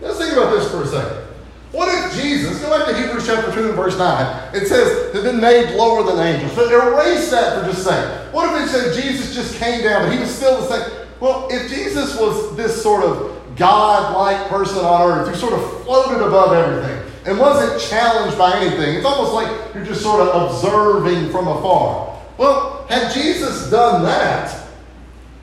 Let's 0.00 0.18
think 0.18 0.32
about 0.32 0.52
this 0.52 0.70
for 0.70 0.82
a 0.82 0.86
second. 0.86 1.25
What 1.72 1.92
if 1.92 2.20
Jesus, 2.20 2.60
go 2.60 2.70
back 2.70 2.86
to 2.88 2.96
Hebrews 2.96 3.26
chapter 3.26 3.52
2 3.52 3.68
and 3.68 3.74
verse 3.74 3.98
9, 3.98 4.54
it 4.54 4.66
says, 4.66 5.12
had 5.12 5.24
been 5.24 5.40
made 5.40 5.74
lower 5.76 6.02
than 6.04 6.24
angels. 6.24 6.54
But 6.54 6.72
erase 6.72 7.30
that 7.30 7.60
for 7.60 7.66
just 7.66 7.80
a 7.80 7.84
second. 7.84 8.32
What 8.32 8.54
if 8.54 8.66
it 8.66 8.70
said 8.70 9.02
Jesus 9.02 9.34
just 9.34 9.56
came 9.56 9.82
down, 9.82 10.04
but 10.04 10.12
he 10.12 10.20
was 10.20 10.34
still 10.34 10.60
the 10.60 10.68
same? 10.68 11.06
Well, 11.20 11.48
if 11.50 11.68
Jesus 11.68 12.18
was 12.18 12.56
this 12.56 12.80
sort 12.80 13.02
of 13.02 13.56
God-like 13.56 14.48
person 14.48 14.78
on 14.78 15.10
earth 15.10 15.28
who 15.28 15.34
sort 15.34 15.54
of 15.54 15.84
floated 15.84 16.24
above 16.24 16.52
everything 16.52 17.12
and 17.24 17.38
wasn't 17.38 17.80
challenged 17.90 18.38
by 18.38 18.56
anything, 18.58 18.96
it's 18.96 19.06
almost 19.06 19.32
like 19.32 19.74
you're 19.74 19.84
just 19.84 20.02
sort 20.02 20.20
of 20.20 20.50
observing 20.50 21.30
from 21.30 21.48
afar. 21.48 22.22
Well, 22.38 22.86
had 22.88 23.12
Jesus 23.12 23.70
done 23.70 24.04
that, 24.04 24.68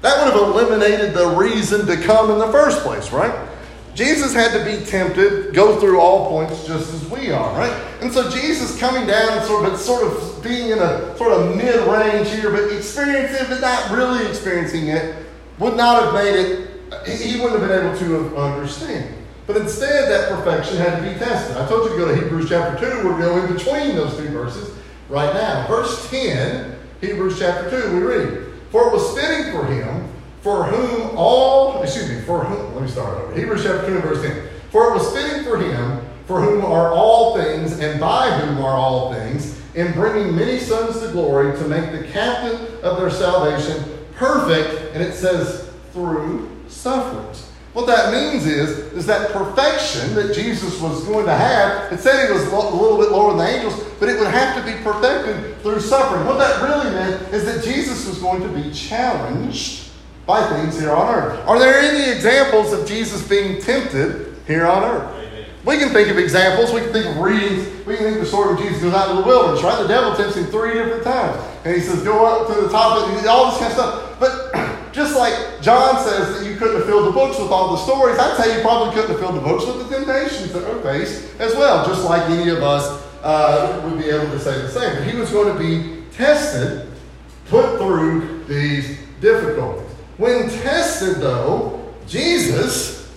that 0.01 0.24
would 0.24 0.34
have 0.34 0.50
eliminated 0.50 1.13
the 1.13 1.27
reason 1.30 1.86
to 1.88 1.98
come 1.98 2.32
in 2.32 2.38
the 2.38 2.51
first 2.51 2.82
place, 2.82 3.12
right? 3.12 3.50
Jesus 3.95 4.33
had 4.33 4.57
to 4.57 4.65
be 4.65 4.83
tempted, 4.85 5.53
go 5.53 5.79
through 5.79 6.00
all 6.00 6.29
points 6.29 6.65
just 6.65 6.93
as 6.93 7.07
we 7.09 7.31
are, 7.31 7.55
right? 7.57 7.71
And 8.01 8.12
so 8.12 8.29
Jesus 8.29 8.77
coming 8.79 9.05
down 9.05 9.45
sort 9.45 9.65
of, 9.65 9.79
sort 9.79 10.03
of 10.03 10.43
being 10.43 10.71
in 10.71 10.79
a 10.79 11.15
sort 11.17 11.31
of 11.31 11.55
mid-range 11.55 12.29
here, 12.29 12.50
but 12.50 12.71
experiencing 12.75 13.45
it, 13.45 13.50
but 13.50 13.62
not 13.62 13.91
really 13.91 14.27
experiencing 14.27 14.88
it, 14.88 15.23
would 15.59 15.77
not 15.77 16.03
have 16.03 16.13
made 16.13 16.35
it, 16.35 16.69
he 17.07 17.39
wouldn't 17.39 17.59
have 17.59 17.69
been 17.69 17.85
able 17.85 17.97
to 17.97 18.38
understand. 18.38 19.15
But 19.45 19.57
instead, 19.57 20.09
that 20.09 20.29
perfection 20.29 20.77
had 20.77 20.97
to 20.97 21.01
be 21.01 21.19
tested. 21.19 21.57
I 21.57 21.67
told 21.67 21.89
you 21.89 21.91
to 21.91 21.97
go 21.97 22.07
to 22.07 22.15
Hebrews 22.15 22.50
chapter 22.50 23.01
2. 23.01 23.07
We're 23.07 23.19
going 23.19 23.47
in 23.47 23.53
between 23.53 23.95
those 23.95 24.15
two 24.15 24.29
verses 24.29 24.75
right 25.09 25.33
now. 25.33 25.67
Verse 25.67 26.09
10, 26.09 26.75
Hebrews 27.01 27.39
chapter 27.39 27.69
2, 27.69 27.95
we 27.95 28.01
read, 28.01 28.53
For 28.71 28.88
it 28.88 28.93
was 28.93 29.13
fitting 29.19 29.51
for 29.51 29.65
him, 29.65 30.02
for 30.43 30.65
whom 30.65 31.17
all, 31.17 31.81
excuse 31.81 32.09
me, 32.09 32.19
for 32.21 32.43
whom, 32.43 32.75
let 32.75 32.83
me 32.83 32.89
start 32.89 33.17
over. 33.17 33.33
Hebrews 33.33 33.63
chapter 33.63 33.88
2 33.88 34.00
verse 34.01 34.21
10. 34.21 34.50
For 34.71 34.89
it 34.89 34.93
was 34.93 35.09
fitting 35.13 35.45
for 35.45 35.57
him, 35.57 36.01
for 36.25 36.41
whom 36.41 36.65
are 36.65 36.91
all 36.91 37.38
things, 37.38 37.79
and 37.79 37.97
by 37.97 38.29
whom 38.29 38.57
are 38.59 38.75
all 38.75 39.13
things, 39.13 39.57
in 39.73 39.93
bringing 39.93 40.35
many 40.35 40.59
sons 40.59 41.00
to 41.00 41.07
glory, 41.13 41.57
to 41.57 41.67
make 41.69 41.91
the 41.93 42.05
captain 42.09 42.55
of 42.83 43.00
their 43.00 43.09
salvation 43.09 43.85
perfect, 44.15 44.93
and 44.93 45.01
it 45.01 45.13
says, 45.13 45.71
through 45.93 46.50
sufferings. 46.67 47.50
What 47.71 47.88
that 47.88 48.12
means 48.12 48.45
is, 48.45 48.69
is 48.93 49.05
that 49.05 49.31
perfection 49.31 50.13
that 50.15 50.35
Jesus 50.35 50.79
was 50.81 51.05
going 51.05 51.25
to 51.25 51.35
have, 51.35 51.91
it 51.93 52.00
said 52.00 52.27
he 52.27 52.33
was 52.33 52.45
a 52.47 52.55
little 52.55 52.97
bit 52.97 53.12
lower 53.12 53.29
than 53.29 53.38
the 53.38 53.47
angels, 53.47 53.81
but 53.97 54.09
it 54.09 54.19
would 54.19 54.27
have 54.27 54.57
to 54.57 54.71
be 54.71 54.77
perfected 54.83 55.57
through 55.62 55.79
suffering. 55.79 56.25
What 56.25 56.38
that 56.38 56.62
really 56.62 56.91
meant 56.91 57.33
is 57.33 57.45
that 57.45 57.63
Jesus 57.63 58.05
was 58.07 58.19
going 58.19 58.41
to 58.41 58.50
be 58.50 58.71
challenged 58.73 59.83
by 60.25 60.48
things 60.50 60.80
here 60.80 60.92
on 60.92 61.13
earth. 61.13 61.48
Are 61.48 61.60
there 61.60 61.80
any 61.80 62.12
examples 62.12 62.72
of 62.72 62.88
Jesus 62.88 63.27
being 63.27 63.62
tempted 63.62 64.36
here 64.48 64.65
on 64.65 64.84
earth? 64.84 65.24
We 65.65 65.77
can 65.77 65.89
think 65.89 66.10
of 66.10 66.18
examples. 66.18 66.74
We 66.74 66.82
can 66.82 66.92
think 66.92 67.06
of 67.06 67.18
readings. 67.18 67.65
We 67.86 67.96
can 67.96 68.03
think 68.03 68.15
of 68.18 68.22
the 68.22 68.27
story 68.27 68.53
of 68.53 68.60
Jesus 68.60 68.82
goes 68.82 68.94
out 68.94 69.10
to 69.10 69.22
the 69.22 69.24
wilderness, 69.24 69.63
right? 69.63 69.82
The 69.82 69.88
devil 69.88 70.13
tempts 70.13 70.36
him 70.36 70.46
three 70.48 70.74
different 70.74 71.03
times. 71.03 71.42
And 71.63 71.74
he 71.74 71.82
says, 71.82 72.03
go 72.03 72.25
up 72.25 72.53
to 72.53 72.62
the 72.62 72.70
top 72.70 73.01
of 73.01 73.18
it, 73.18 73.27
all 73.27 73.51
this 73.51 73.60
kind 73.60 73.72
of 73.72 73.80
stuff. 73.80 74.20
But 74.20 74.92
just 74.92 75.15
like 75.15 75.62
John 75.62 76.03
says 76.03 76.38
that 76.38 76.50
you 76.50 76.58
couldn't 76.58 76.75
have 76.75 76.86
filled 76.86 77.08
the 77.08 77.12
books 77.12 77.39
with 77.39 77.50
all 77.50 77.72
the 77.72 77.77
stories, 77.77 78.20
I'd 78.20 78.36
say 78.44 78.58
you 78.58 78.62
probably 78.62 78.94
couldn't 78.94 79.12
have 79.12 79.20
filled 79.20 79.36
the 79.36 79.42
books 79.42 79.65
with 79.65 79.88
the 79.88 79.96
temptations 79.96 80.51
that 80.51 80.68
we 80.68 80.82
faced 80.82 81.39
as 81.39 81.56
well, 81.56 81.86
just 81.86 82.03
like 82.03 82.30
any 82.30 82.50
of 82.50 82.62
us 82.62 83.01
uh, 83.24 83.82
would 83.86 83.98
be 83.98 84.10
able 84.10 84.30
to 84.32 84.39
say 84.39 84.62
the 84.62 84.70
same. 84.70 84.98
But 84.98 85.08
he 85.08 85.18
was 85.18 85.32
going 85.32 85.56
to 85.56 85.60
be 85.60 86.03
tested, 86.12 86.92
put 87.48 87.77
through 87.77 88.44
these 88.50 89.00
difficulties. 89.22 89.83
When 90.17 90.50
tested, 90.50 91.17
though, 91.17 91.93
Jesus 92.08 93.12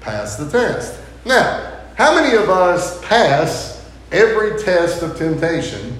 passed 0.00 0.38
the 0.38 0.50
test. 0.50 0.98
Now, 1.24 1.74
how 1.96 2.14
many 2.14 2.36
of 2.36 2.48
us 2.48 3.04
pass 3.04 3.78
every 4.10 4.58
test 4.62 5.02
of 5.02 5.16
temptation 5.18 5.98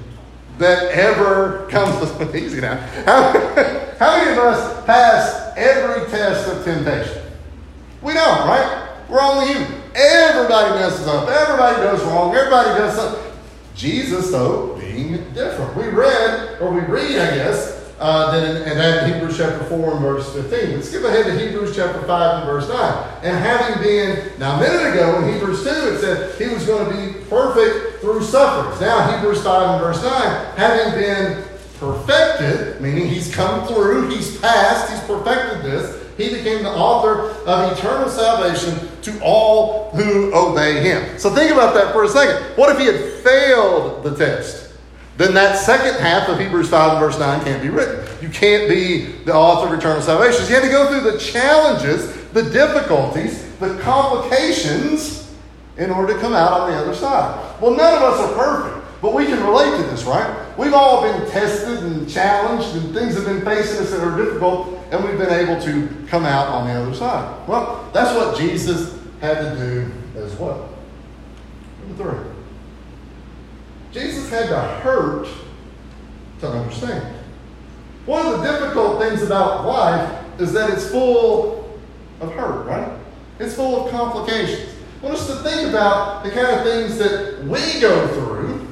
that 0.59 0.91
ever 0.93 1.67
comes 1.71 2.35
easy 2.35 2.61
now. 2.61 2.77
How, 3.05 3.33
how 3.99 4.17
many 4.17 4.33
of 4.33 4.39
us 4.39 4.85
pass 4.87 5.53
every 5.57 6.09
test 6.11 6.49
of 6.49 6.65
temptation? 6.65 7.23
We 8.03 8.15
don't, 8.15 8.47
right? 8.47 8.89
We're 9.09 9.21
only 9.21 9.53
human. 9.53 9.83
Everybody 9.95 10.81
messes 10.81 11.07
up. 11.07 11.29
Everybody 11.29 11.77
goes 11.77 12.03
wrong. 12.05 12.35
Everybody 12.35 12.71
does 12.79 12.97
something. 12.97 13.33
Jesus, 13.75 14.31
though, 14.31 14.77
being 14.77 15.13
different. 15.33 15.77
We 15.77 15.89
read, 15.89 16.61
or 16.61 16.73
we 16.73 16.81
read, 16.81 17.19
I 17.19 17.35
guess, 17.37 17.78
uh, 17.99 18.31
then 18.31 18.57
in, 18.57 18.63
and 18.63 18.79
that 18.79 19.05
in 19.05 19.15
Hebrews 19.15 19.37
chapter 19.37 19.65
4 19.65 19.93
and 19.93 20.01
verse 20.01 20.33
15. 20.33 20.77
Let's 20.77 20.89
skip 20.89 21.03
ahead 21.05 21.27
to 21.27 21.39
Hebrews 21.39 21.75
chapter 21.75 22.01
5 22.03 22.43
and 22.43 22.47
verse 22.47 22.69
9. 22.69 23.09
And 23.23 23.37
having 23.37 23.83
been, 23.83 24.39
now 24.39 24.57
a 24.57 24.61
minute 24.61 24.93
ago 24.93 25.19
in 25.19 25.33
Hebrews 25.33 25.65
2, 25.65 25.69
it 25.69 26.01
said 26.01 26.41
he 26.41 26.53
was 26.53 26.65
going 26.65 26.89
to 26.89 26.97
be 26.97 27.25
perfect 27.29 28.01
through 28.01 28.23
sufferings. 28.23 28.81
Now 28.81 29.17
Hebrews 29.17 29.43
5 29.43 29.71
and 29.71 29.81
verse 29.83 30.03
9, 30.03 30.13
having 30.57 31.01
been 31.01 31.45
perfected, 31.79 32.81
meaning 32.81 33.09
he's 33.09 33.35
come 33.35 33.67
through, 33.67 34.11
he's 34.11 34.39
passed, 34.39 34.91
he's 34.91 35.01
perfected 35.01 35.65
this, 35.65 36.05
he 36.17 36.31
became 36.31 36.65
the 36.65 36.71
author 36.71 37.31
of 37.49 37.79
eternal 37.79 38.09
salvation 38.09 38.89
to 39.03 39.21
all 39.23 39.91
who 39.91 40.35
obey 40.35 40.83
him. 40.83 41.19
So 41.19 41.33
think 41.33 41.53
about 41.53 41.75
that 41.75 41.93
for 41.93 42.05
a 42.05 42.09
second. 42.09 42.45
What 42.57 42.71
if 42.71 42.79
he 42.79 42.87
had 42.87 43.23
failed 43.23 44.03
the 44.03 44.17
test? 44.17 44.68
Then 45.19 45.35
that 45.35 45.59
second 45.59 46.01
half 46.01 46.29
of 46.29 46.39
Hebrews 46.39 46.71
5 46.71 46.93
and 46.93 47.01
verse 47.01 47.19
9 47.19 47.45
can't 47.45 47.61
be 47.61 47.71
written. 47.71 48.07
You 48.23 48.29
can't 48.29 48.69
be 48.69 49.07
the 49.25 49.35
author 49.35 49.67
of 49.67 49.79
eternal 49.79 50.01
salvation. 50.01 50.47
You 50.47 50.55
had 50.55 50.63
to 50.63 50.69
go 50.69 50.87
through 50.89 51.11
the 51.11 51.19
challenges, 51.19 52.25
the 52.29 52.45
difficulties, 52.45 53.45
the 53.57 53.77
complications 53.81 55.35
in 55.77 55.91
order 55.91 56.15
to 56.15 56.21
come 56.21 56.35
out 56.35 56.53
on 56.53 56.71
the 56.71 56.77
other 56.77 56.95
side. 56.95 57.61
Well, 57.61 57.73
none 57.73 57.95
of 57.95 58.03
us 58.03 58.21
are 58.21 58.35
perfect, 58.37 59.03
but 59.03 59.13
we 59.13 59.27
can 59.27 59.43
relate 59.43 59.77
to 59.83 59.83
this, 59.91 60.05
right? 60.05 60.57
We've 60.57 60.73
all 60.73 61.03
been 61.03 61.29
tested 61.33 61.79
and 61.79 62.09
challenged, 62.09 62.77
and 62.77 62.95
things 62.95 63.17
have 63.17 63.25
been 63.25 63.45
facing 63.45 63.83
us 63.83 63.91
that 63.91 64.01
are 64.01 64.17
difficult, 64.17 64.79
and 64.93 65.05
we've 65.05 65.19
been 65.19 65.33
able 65.33 65.61
to 65.63 66.07
come 66.07 66.27
out 66.27 66.47
on 66.47 66.69
the 66.69 66.75
other 66.75 66.95
side. 66.95 67.49
Well, 67.49 67.91
that's 67.93 68.17
what 68.17 68.39
Jesus 68.39 68.97
had 69.21 69.39
to 69.41 69.57
do 69.57 69.91
as 70.21 70.33
well. 70.37 70.69
Number 71.89 72.05
three. 72.05 72.38
Jesus 73.93 74.31
had 74.31 74.49
to 74.49 74.61
hurt 74.61 75.29
to 76.41 76.49
understand. 76.49 77.17
One 78.07 78.27
of 78.27 78.41
the 78.41 78.53
difficult 78.53 79.01
things 79.01 79.23
about 79.23 79.67
life 79.67 80.25
is 80.41 80.53
that 80.53 80.71
it's 80.71 80.91
full 80.91 81.79
of 82.21 82.33
hurt, 82.33 82.67
right? 82.67 82.91
It's 83.39 83.55
full 83.55 83.85
of 83.85 83.91
complications. 83.91 84.75
I 85.01 85.07
want 85.07 85.17
us 85.19 85.27
to 85.29 85.37
think 85.43 85.69
about 85.69 86.25
the 86.25 86.31
kind 86.31 86.47
of 86.47 86.65
things 86.65 86.99
that 86.99 87.45
we 87.45 87.81
go 87.81 88.09
through, 88.09 88.67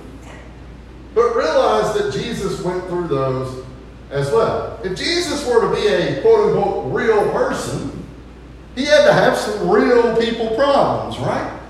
but 1.15 1.37
realize 1.37 1.95
that 1.95 2.13
Jesus 2.13 2.63
went 2.63 2.85
through 2.89 3.09
those 3.09 3.65
as 4.11 4.31
well. 4.33 4.81
If 4.85 4.97
Jesus 4.97 5.47
were 5.47 5.69
to 5.69 5.81
be 5.81 5.87
a 5.87 6.21
quote 6.23 6.57
unquote 6.57 6.93
real 6.93 7.31
person, 7.31 8.05
he 8.75 8.85
had 8.85 9.07
to 9.07 9.13
have 9.13 9.37
some 9.37 9.71
real 9.71 10.17
people 10.17 10.55
problems, 10.57 11.19
right? 11.19 11.61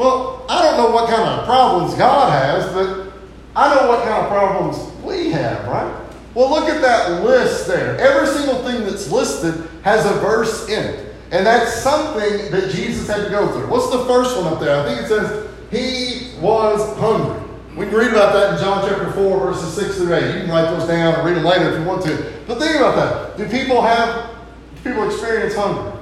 Well, 0.00 0.46
I 0.48 0.62
don't 0.62 0.78
know 0.78 0.94
what 0.94 1.10
kind 1.10 1.28
of 1.28 1.44
problems 1.44 1.92
God 1.92 2.32
has, 2.32 2.72
but 2.72 3.12
I 3.54 3.74
know 3.74 3.86
what 3.86 4.02
kind 4.02 4.14
of 4.14 4.28
problems 4.30 4.78
we 5.04 5.30
have, 5.30 5.68
right? 5.68 5.94
Well, 6.32 6.48
look 6.48 6.70
at 6.70 6.80
that 6.80 7.22
list 7.22 7.66
there. 7.66 7.98
Every 7.98 8.26
single 8.26 8.64
thing 8.64 8.84
that's 8.84 9.12
listed 9.12 9.68
has 9.82 10.06
a 10.06 10.14
verse 10.20 10.70
in 10.70 10.82
it. 10.82 11.14
And 11.32 11.44
that's 11.44 11.82
something 11.82 12.50
that 12.50 12.70
Jesus 12.70 13.08
had 13.08 13.24
to 13.24 13.28
go 13.28 13.52
through. 13.52 13.68
What's 13.68 13.90
the 13.90 14.06
first 14.06 14.38
one 14.38 14.50
up 14.50 14.58
there? 14.58 14.80
I 14.80 14.88
think 14.88 15.02
it 15.02 15.08
says, 15.08 15.50
He 15.70 16.40
was 16.40 16.96
hungry. 16.96 17.38
We 17.76 17.84
can 17.84 17.94
read 17.94 18.12
about 18.12 18.32
that 18.32 18.54
in 18.54 18.58
John 18.58 18.88
chapter 18.88 19.12
4, 19.12 19.38
verses 19.38 19.74
6 19.74 19.96
through 19.98 20.14
8. 20.14 20.24
You 20.24 20.40
can 20.40 20.48
write 20.48 20.70
those 20.70 20.88
down 20.88 21.14
and 21.14 21.26
read 21.26 21.36
them 21.36 21.44
later 21.44 21.74
if 21.74 21.78
you 21.78 21.84
want 21.84 22.02
to. 22.06 22.40
But 22.46 22.58
think 22.58 22.76
about 22.76 22.96
that. 22.96 23.36
Do 23.36 23.46
people 23.54 23.82
have, 23.82 24.30
do 24.76 24.90
people 24.90 25.04
experience 25.04 25.54
hunger? 25.54 25.92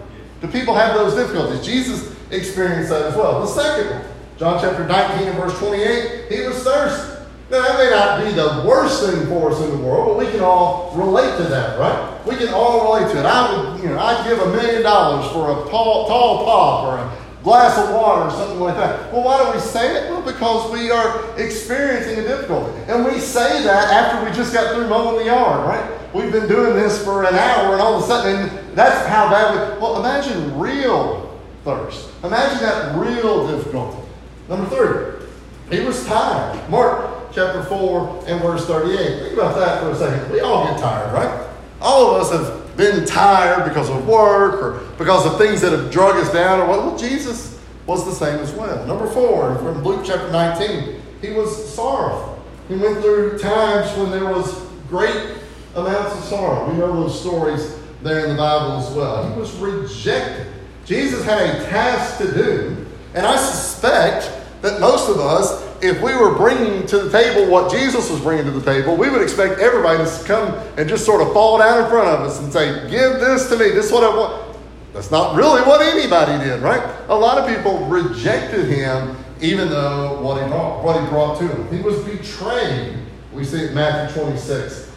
Do 0.41 0.47
people 0.47 0.77
have 0.77 0.95
those 0.95 1.17
difficulties? 1.17 1.67
Jesus 1.67 2.17
experienced 2.31 2.91
that 2.91 3.03
as 3.03 3.17
well. 3.17 3.41
The 3.41 3.47
second 3.47 3.91
one, 3.91 4.05
John 4.39 4.61
chapter 4.61 4.87
19 4.87 5.29
and 5.29 5.37
verse 5.37 5.59
28, 5.59 6.31
he 6.31 6.47
was 6.47 6.63
thirsty. 6.63 7.19
Now, 7.51 7.63
that 7.63 7.79
may 7.79 7.91
not 7.91 8.25
be 8.25 8.33
the 8.33 8.69
worst 8.69 9.03
thing 9.03 9.27
for 9.27 9.51
us 9.51 9.61
in 9.63 9.71
the 9.71 9.79
world, 9.79 10.09
but 10.09 10.27
we 10.27 10.31
can 10.31 10.41
all 10.41 10.93
relate 10.95 11.39
to 11.39 11.45
that, 11.45 11.79
right? 11.79 12.27
We 12.27 12.37
can 12.37 12.49
all 12.53 12.93
relate 12.93 13.11
to 13.13 13.21
it. 13.21 13.25
I 13.25 13.73
would, 13.73 13.83
you 13.83 13.89
know, 13.89 13.99
I'd 13.99 14.29
give 14.29 14.39
a 14.39 14.53
million 14.53 14.83
dollars 14.83 15.33
for 15.33 15.51
a 15.51 15.71
tall, 15.71 16.07
tall 16.07 16.45
pop 16.45 16.85
or 16.85 16.99
a 16.99 17.43
glass 17.43 17.79
of 17.79 17.95
water 17.95 18.29
or 18.29 18.31
something 18.31 18.61
like 18.61 18.77
that. 18.77 19.11
Well, 19.11 19.25
why 19.25 19.43
do 19.43 19.53
we 19.53 19.61
say 19.61 19.97
it? 19.97 20.11
Well, 20.11 20.21
because 20.21 20.71
we 20.71 20.91
are 20.91 21.39
experiencing 21.39 22.19
a 22.19 22.23
difficulty. 22.23 22.79
And 22.87 23.07
we 23.07 23.19
say 23.19 23.63
that 23.63 23.93
after 23.95 24.29
we 24.29 24.37
just 24.37 24.53
got 24.53 24.75
through 24.75 24.87
mowing 24.89 25.21
the 25.21 25.25
yard, 25.25 25.67
right? 25.67 26.15
We've 26.15 26.31
been 26.31 26.49
doing 26.49 26.75
this 26.75 27.03
for 27.03 27.25
an 27.25 27.35
hour 27.35 27.73
and 27.73 27.81
all 27.81 27.97
of 27.97 28.05
a 28.05 28.07
sudden, 28.07 28.75
that's 28.75 29.07
how 29.09 29.31
bad 29.31 29.55
we, 29.55 29.81
well, 29.81 30.01
imagine 30.01 30.59
real 30.59 31.28
thirst. 31.69 32.09
Imagine 32.25 32.61
that 32.61 32.97
real 32.97 33.47
difficulty. 33.47 34.09
Number 34.49 34.67
three, 34.71 35.77
he 35.77 35.85
was 35.85 36.07
tired. 36.07 36.69
Mark 36.71 37.31
chapter 37.33 37.63
4 37.63 38.25
and 38.27 38.41
verse 38.41 38.67
38. 38.67 39.21
Think 39.21 39.35
about 39.35 39.55
that 39.57 39.83
for 39.83 39.91
a 39.91 39.97
second. 39.97 40.33
We 40.33 40.41
all 40.41 40.67
get 40.67 40.81
tired, 40.81 41.13
right? 41.13 41.47
All 41.83 42.15
of 42.15 42.23
us 42.23 42.33
have 42.33 42.77
been 42.79 43.05
tired 43.05 43.69
because 43.69 43.91
of 43.91 44.07
work 44.07 44.63
or 44.63 44.81
because 44.97 45.27
of 45.27 45.37
things 45.37 45.61
that 45.61 45.73
have 45.73 45.91
drug 45.91 46.17
us 46.17 46.33
down 46.33 46.61
or 46.61 46.69
what. 46.69 46.79
Well, 46.79 46.97
Jesus 46.97 47.61
was 47.87 48.07
the 48.07 48.13
same 48.13 48.39
as 48.41 48.53
well. 48.53 48.87
Number 48.87 49.07
four, 49.07 49.55
from 49.57 49.85
Luke 49.85 50.05
chapter 50.07 50.31
19, 50.33 51.03
he 51.21 51.33
was 51.33 51.75
sorrowful. 51.75 52.43
He 52.69 52.77
went 52.77 53.01
through 53.01 53.39
times 53.39 53.95
when 53.99 54.11
there 54.11 54.25
was 54.25 54.67
great 54.89 55.37
amounts 55.75 56.17
of 56.17 56.25
sorrow. 56.25 56.71
We 56.71 56.79
know 56.79 56.93
those 57.03 57.21
stories 57.21 57.79
there 58.03 58.25
in 58.25 58.31
the 58.31 58.37
Bible 58.37 58.79
as 58.79 58.91
well. 58.95 59.31
He 59.31 59.39
was 59.39 59.55
rejected. 59.57 60.47
Jesus 60.89 61.25
had 61.25 61.39
a 61.43 61.65
task 61.67 62.19
to 62.19 62.33
do, 62.33 62.87
and 63.15 63.27
I 63.27 63.37
suspect 63.37 64.33
that 64.63 64.81
most 64.81 65.09
of 65.09 65.19
us 65.19 65.69
if 65.81 66.01
we 66.03 66.15
were 66.15 66.35
bringing 66.35 66.87
to 66.87 66.99
the 66.99 67.11
table 67.11 67.51
what 67.51 67.71
Jesus 67.71 68.11
was 68.11 68.21
bringing 68.21 68.45
to 68.47 68.51
the 68.51 68.65
table, 68.65 68.97
we 68.97 69.11
would 69.11 69.23
expect 69.23 69.61
everybody 69.61 69.99
to 69.99 70.25
come 70.25 70.55
and 70.77 70.89
just 70.89 71.05
sort 71.05 71.23
of 71.23 71.33
fall 71.33 71.59
down 71.59 71.85
in 71.85 71.91
front 71.91 72.09
of 72.09 72.21
us 72.27 72.41
and 72.41 72.53
say, 72.53 72.91
Give 72.91 73.21
this 73.21 73.49
to 73.49 73.57
me. 73.57 73.71
This 73.71 73.87
is 73.87 73.93
what 73.93 74.03
I 74.03 74.17
want. 74.17 74.57
That's 74.93 75.11
not 75.11 75.37
really 75.37 75.63
what 75.63 75.81
anybody 75.81 76.45
did, 76.45 76.61
right? 76.61 76.83
A 77.09 77.15
lot 77.15 77.39
of 77.39 77.55
people 77.55 77.87
rejected 77.87 78.67
him, 78.67 79.17
even 79.41 79.69
though 79.69 80.21
what 80.21 80.43
he 80.43 80.49
brought, 80.49 80.83
what 80.83 81.01
he 81.01 81.07
brought 81.09 81.39
to 81.39 81.47
them. 81.47 81.73
He 81.73 81.81
was 81.81 82.03
betrayed. 82.05 82.99
We 83.33 83.45
see 83.45 83.61
it 83.61 83.69
in 83.69 83.75
Matthew 83.75 84.23
26 84.23 84.91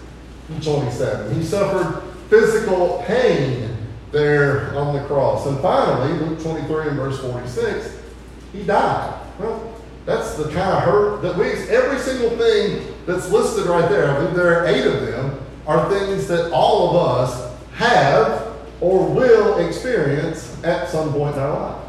and 0.49 0.63
27. 0.63 1.35
He 1.35 1.43
suffered 1.43 2.01
physical 2.29 3.03
pain 3.05 3.70
there 4.11 4.75
on 4.75 4.95
the 4.95 5.03
cross. 5.05 5.45
And 5.47 5.59
finally, 5.59 6.13
Luke 6.19 6.41
23 6.41 6.89
and 6.89 6.97
verse 6.97 7.19
46, 7.21 7.97
he 8.51 8.63
died. 8.63 9.19
Well, 9.39 9.73
that's 10.05 10.35
the 10.35 10.45
kind 10.45 10.57
of 10.57 10.83
hurt 10.83 11.21
that 11.21 11.37
we, 11.37 11.45
every 11.69 11.99
single 11.99 12.31
thing 12.37 12.93
that's 13.05 13.29
listed 13.29 13.67
right 13.67 13.87
there, 13.89 14.09
I 14.09 14.19
believe 14.19 14.35
there 14.35 14.59
are 14.59 14.65
eight 14.65 14.85
of 14.85 15.05
them, 15.05 15.39
are 15.67 15.89
things 15.89 16.27
that 16.27 16.51
all 16.51 16.89
of 16.89 17.19
us 17.19 17.57
have 17.75 18.55
or 18.81 19.07
will 19.07 19.65
experience 19.65 20.61
at 20.63 20.89
some 20.89 21.13
point 21.13 21.35
in 21.35 21.41
our 21.41 21.59
life. 21.59 21.85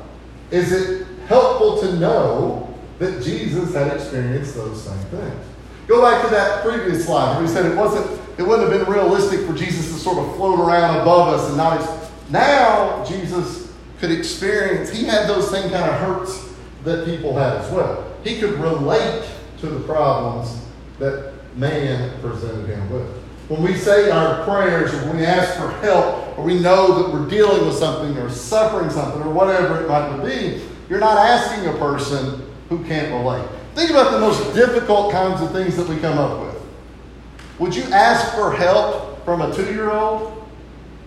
Is 0.51 0.73
it 0.73 1.07
helpful 1.27 1.81
to 1.81 1.97
know 1.97 2.75
that 2.99 3.23
Jesus 3.23 3.75
had 3.75 3.93
experienced 3.95 4.55
those 4.55 4.85
same 4.85 4.99
things? 5.07 5.47
Go 5.89 6.03
back 6.03 6.23
to 6.23 6.31
that 6.31 6.63
previous 6.63 7.07
slide 7.07 7.35
where 7.35 7.43
we 7.43 7.49
said 7.49 7.65
it 7.67 7.77
wasn't, 7.77 8.21
it 8.39 8.43
wouldn't 8.43 8.71
have 8.71 8.87
been 8.87 8.93
realistic 8.93 9.41
for 9.47 9.55
Jesus 9.55 9.91
to 9.91 9.99
sort 9.99 10.19
of 10.19 10.37
float 10.37 10.61
around 10.61 11.01
above 11.01 11.29
us 11.35 11.49
and 11.49 11.57
not. 11.57 11.81
Ex- 11.81 12.02
now 12.31 13.05
Jesus 13.05 13.73
could 13.99 14.11
experience. 14.11 14.91
He 14.91 15.05
had 15.05 15.29
those 15.29 15.51
same 15.51 15.71
kind 15.71 15.91
of 15.91 16.01
hurts 16.01 16.53
that 16.85 17.05
people 17.05 17.37
had 17.37 17.59
as 17.59 17.71
well. 17.71 18.05
He 18.25 18.41
could 18.41 18.55
relate 18.55 19.29
to 19.59 19.67
the 19.69 19.81
problems 19.81 20.61
that 20.99 21.33
man 21.57 22.21
presented 22.21 22.67
him 22.67 22.91
with. 22.91 23.07
When 23.49 23.63
we 23.63 23.75
say 23.75 24.11
our 24.11 24.45
prayers 24.45 24.95
or 24.95 25.07
when 25.07 25.19
we 25.19 25.25
ask 25.25 25.57
for 25.57 25.71
help 25.87 26.39
or 26.39 26.45
we 26.45 26.59
know 26.59 27.03
that 27.03 27.13
we're 27.13 27.29
dealing 27.29 27.67
with 27.67 27.77
something 27.77 28.17
or 28.17 28.31
suffering 28.31 28.91
something 28.91 29.23
or 29.23 29.33
whatever 29.33 29.83
it 29.83 29.89
might 29.89 30.25
be, 30.25 30.63
you're 30.89 31.01
not 31.01 31.19
asking 31.19 31.69
a 31.69 31.77
person 31.79 32.51
who 32.69 32.85
can't 32.85 33.13
relate. 33.13 33.47
Think 33.75 33.91
about 33.91 34.13
the 34.13 34.21
most 34.21 34.55
difficult 34.55 35.13
kinds 35.13 35.41
of 35.43 35.53
things 35.53 35.77
that 35.77 35.89
we 35.89 35.97
come 35.99 36.19
up 36.19 36.41
with. 36.41 36.63
Would 37.59 37.75
you 37.75 37.85
ask 37.85 38.35
for 38.35 38.53
help 38.53 39.25
from 39.25 39.43
a 39.43 39.55
two 39.55 39.73
year 39.73 39.91
old? 39.91 40.42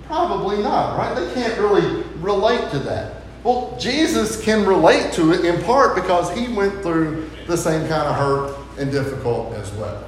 Probably 0.08 0.62
not, 0.62 0.98
right? 0.98 1.15
They 1.15 1.34
can't 1.34 1.60
really 1.60 2.04
relate 2.20 2.72
to 2.72 2.80
that. 2.80 3.15
Well, 3.44 3.78
Jesus 3.80 4.41
can 4.41 4.65
relate 4.65 5.13
to 5.13 5.32
it 5.32 5.46
in 5.46 5.63
part 5.63 5.96
because 5.96 6.36
he 6.36 6.52
went 6.54 6.82
through 6.82 7.30
the 7.48 7.58
same 7.58 7.88
kind 7.88 8.08
of 8.08 8.15
hurt 8.15 8.58
and 8.80 8.91
difficult 8.91 9.54
as 9.54 9.72
well. 9.74 10.04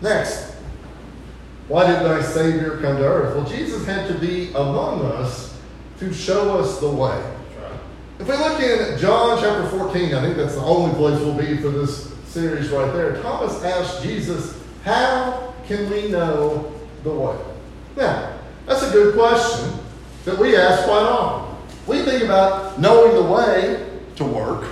Next, 0.00 0.54
why 1.68 1.86
did 1.86 1.96
thy 1.96 2.22
Savior 2.22 2.78
come 2.80 2.96
to 2.96 3.04
earth? 3.04 3.36
Well, 3.36 3.46
Jesus 3.46 3.84
had 3.84 4.08
to 4.08 4.14
be 4.14 4.50
among 4.50 5.02
us 5.02 5.54
to 5.98 6.12
show 6.14 6.58
us 6.58 6.80
the 6.80 6.88
way. 6.90 7.34
If 8.18 8.26
we 8.26 8.36
look 8.36 8.60
in 8.60 8.98
John 8.98 9.38
chapter 9.40 9.68
14, 9.68 10.14
I 10.14 10.22
think 10.22 10.36
that's 10.36 10.54
the 10.54 10.62
only 10.62 10.94
place 10.94 11.20
we'll 11.20 11.34
be 11.34 11.56
for 11.58 11.70
this 11.70 12.12
series 12.24 12.68
right 12.70 12.92
there. 12.92 13.20
Thomas 13.22 13.62
asked 13.62 14.02
Jesus, 14.02 14.60
How 14.82 15.54
can 15.66 15.88
we 15.90 16.08
know 16.08 16.72
the 17.04 17.10
way? 17.10 17.38
Now, 17.96 18.27
that's 18.68 18.82
a 18.82 18.90
good 18.92 19.14
question 19.14 19.72
that 20.26 20.38
we 20.38 20.54
ask 20.54 20.84
quite 20.84 21.02
often. 21.02 21.56
We 21.86 22.02
think 22.02 22.22
about 22.22 22.78
knowing 22.78 23.14
the 23.14 23.22
way 23.22 23.88
to 24.16 24.24
work, 24.24 24.68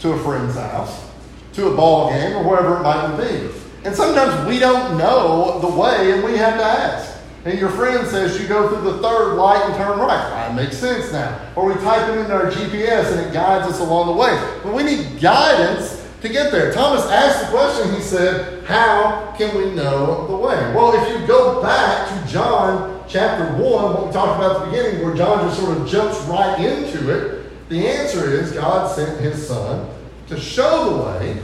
to 0.00 0.12
a 0.12 0.22
friend's 0.22 0.56
house, 0.56 1.10
to 1.54 1.68
a 1.68 1.74
ball 1.74 2.10
game, 2.10 2.36
or 2.36 2.44
wherever 2.44 2.76
it 2.76 2.82
might 2.82 3.16
be. 3.16 3.48
And 3.84 3.94
sometimes 3.94 4.46
we 4.46 4.58
don't 4.58 4.98
know 4.98 5.58
the 5.60 5.68
way 5.68 6.12
and 6.12 6.22
we 6.22 6.36
have 6.36 6.58
to 6.58 6.64
ask. 6.64 7.18
And 7.46 7.58
your 7.58 7.70
friend 7.70 8.06
says 8.06 8.40
you 8.40 8.46
go 8.46 8.68
through 8.68 8.92
the 8.92 8.98
third 9.02 9.34
light 9.34 9.62
and 9.66 9.74
turn 9.74 9.98
right. 9.98 10.30
That 10.30 10.54
makes 10.54 10.76
sense 10.76 11.12
now. 11.12 11.38
Or 11.56 11.66
we 11.66 11.74
type 11.80 12.08
it 12.10 12.18
into 12.18 12.32
our 12.32 12.50
GPS 12.50 13.12
and 13.12 13.26
it 13.26 13.32
guides 13.32 13.70
us 13.70 13.80
along 13.80 14.06
the 14.06 14.12
way. 14.14 14.36
But 14.62 14.74
we 14.74 14.82
need 14.82 15.20
guidance 15.20 16.06
to 16.22 16.28
get 16.30 16.50
there. 16.50 16.72
Thomas 16.72 17.04
asked 17.06 17.44
the 17.44 17.56
question, 17.56 17.94
he 17.94 18.00
said, 18.00 18.64
How 18.64 19.34
can 19.36 19.54
we 19.56 19.74
know 19.74 20.26
the 20.26 20.36
way? 20.36 20.56
Well, 20.74 20.94
if 20.94 21.08
you 21.08 21.26
go 21.26 21.62
back 21.62 22.08
to 22.08 22.32
John 22.32 22.93
chapter 23.14 23.44
1, 23.44 23.60
what 23.62 24.06
we 24.06 24.12
talked 24.12 24.40
about 24.40 24.56
at 24.56 24.64
the 24.64 24.70
beginning, 24.72 25.04
where 25.04 25.14
John 25.14 25.46
just 25.46 25.60
sort 25.60 25.78
of 25.78 25.86
jumps 25.86 26.20
right 26.22 26.58
into 26.58 27.14
it, 27.14 27.68
the 27.68 27.86
answer 27.86 28.28
is 28.28 28.50
God 28.50 28.92
sent 28.92 29.20
his 29.20 29.46
Son 29.46 29.88
to 30.26 30.38
show 30.38 30.90
the 30.90 31.04
way, 31.04 31.40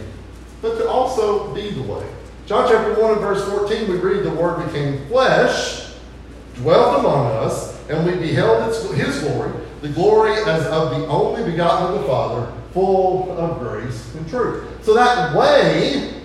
but 0.62 0.78
to 0.78 0.88
also 0.88 1.54
be 1.54 1.70
the 1.70 1.83
way. 1.83 2.04
John 2.46 2.68
chapter 2.68 3.00
1 3.00 3.12
and 3.12 3.20
verse 3.20 3.48
14, 3.48 3.88
we 3.88 3.98
read, 3.98 4.24
The 4.24 4.30
Word 4.30 4.66
became 4.66 5.06
flesh, 5.06 5.92
dwelt 6.56 6.98
among 6.98 7.26
us, 7.37 7.78
and 7.88 8.04
we 8.04 8.16
beheld 8.16 8.74
his 8.92 9.20
glory, 9.20 9.52
the 9.80 9.90
glory 9.90 10.33
as 10.33 10.66
of 10.66 10.90
the 10.90 11.06
only 11.06 11.48
begotten 11.48 11.94
of 11.94 12.00
the 12.00 12.09
Father, 12.09 12.52
full 12.72 13.30
of 13.38 13.61
grace 13.61 14.12
and 14.16 14.28
truth. 14.28 14.85
So 14.85 14.92
that 14.94 15.37
way 15.37 16.20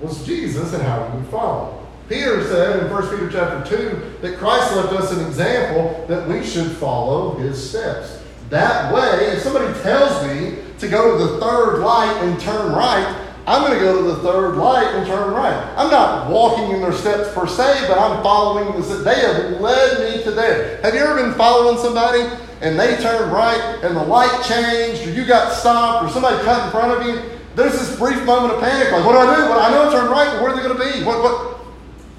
was 0.00 0.24
Jesus 0.24 0.72
and 0.72 0.82
how 0.82 1.06
we 1.06 1.20
would 1.20 1.28
follow. 1.28 1.79
Peter 2.10 2.42
said 2.42 2.82
in 2.82 2.90
1 2.90 3.02
Peter 3.08 3.30
chapter 3.30 3.76
2 3.76 4.18
that 4.20 4.36
Christ 4.36 4.74
left 4.74 4.92
us 4.94 5.12
an 5.12 5.24
example 5.24 6.04
that 6.08 6.26
we 6.26 6.44
should 6.44 6.72
follow 6.72 7.36
his 7.36 7.70
steps. 7.70 8.20
That 8.48 8.92
way, 8.92 9.28
if 9.28 9.42
somebody 9.44 9.72
tells 9.82 10.26
me 10.26 10.58
to 10.80 10.88
go 10.88 11.16
to 11.16 11.24
the 11.24 11.38
third 11.38 11.78
light 11.78 12.12
and 12.24 12.40
turn 12.40 12.72
right, 12.72 13.06
I'm 13.46 13.62
going 13.62 13.78
to 13.78 13.84
go 13.84 13.96
to 14.02 14.08
the 14.08 14.16
third 14.28 14.56
light 14.56 14.88
and 14.96 15.06
turn 15.06 15.32
right. 15.32 15.54
I'm 15.76 15.88
not 15.88 16.28
walking 16.28 16.74
in 16.74 16.80
their 16.80 16.92
steps 16.92 17.32
per 17.32 17.46
se, 17.46 17.86
but 17.86 17.96
I'm 17.96 18.20
following 18.24 18.80
the 18.80 18.96
They 18.96 19.20
have 19.20 19.60
led 19.60 20.00
me 20.00 20.24
to 20.24 20.32
there. 20.32 20.82
Have 20.82 20.94
you 20.94 21.00
ever 21.02 21.14
been 21.14 21.34
following 21.34 21.78
somebody 21.78 22.24
and 22.60 22.76
they 22.76 22.96
turned 22.96 23.32
right 23.32 23.78
and 23.84 23.94
the 23.94 24.02
light 24.02 24.44
changed 24.48 25.06
or 25.06 25.12
you 25.12 25.24
got 25.24 25.52
stopped 25.52 26.06
or 26.06 26.10
somebody 26.10 26.42
cut 26.44 26.64
in 26.64 26.72
front 26.72 27.00
of 27.00 27.06
you? 27.06 27.38
There's 27.54 27.74
this 27.74 27.96
brief 27.96 28.24
moment 28.24 28.54
of 28.54 28.60
panic, 28.60 28.90
like, 28.90 29.06
what 29.06 29.12
do 29.12 29.18
I 29.18 29.36
do? 29.36 29.42
Well, 29.42 29.60
I 29.60 29.70
know 29.70 29.88
I 29.88 29.92
turned 29.92 30.10
right, 30.10 30.26
but 30.32 30.42
where 30.42 30.50
are 30.50 30.56
they 30.56 30.62
going 30.66 30.76
to 30.76 30.98
be? 30.98 31.04
What, 31.04 31.22
what, 31.22 31.59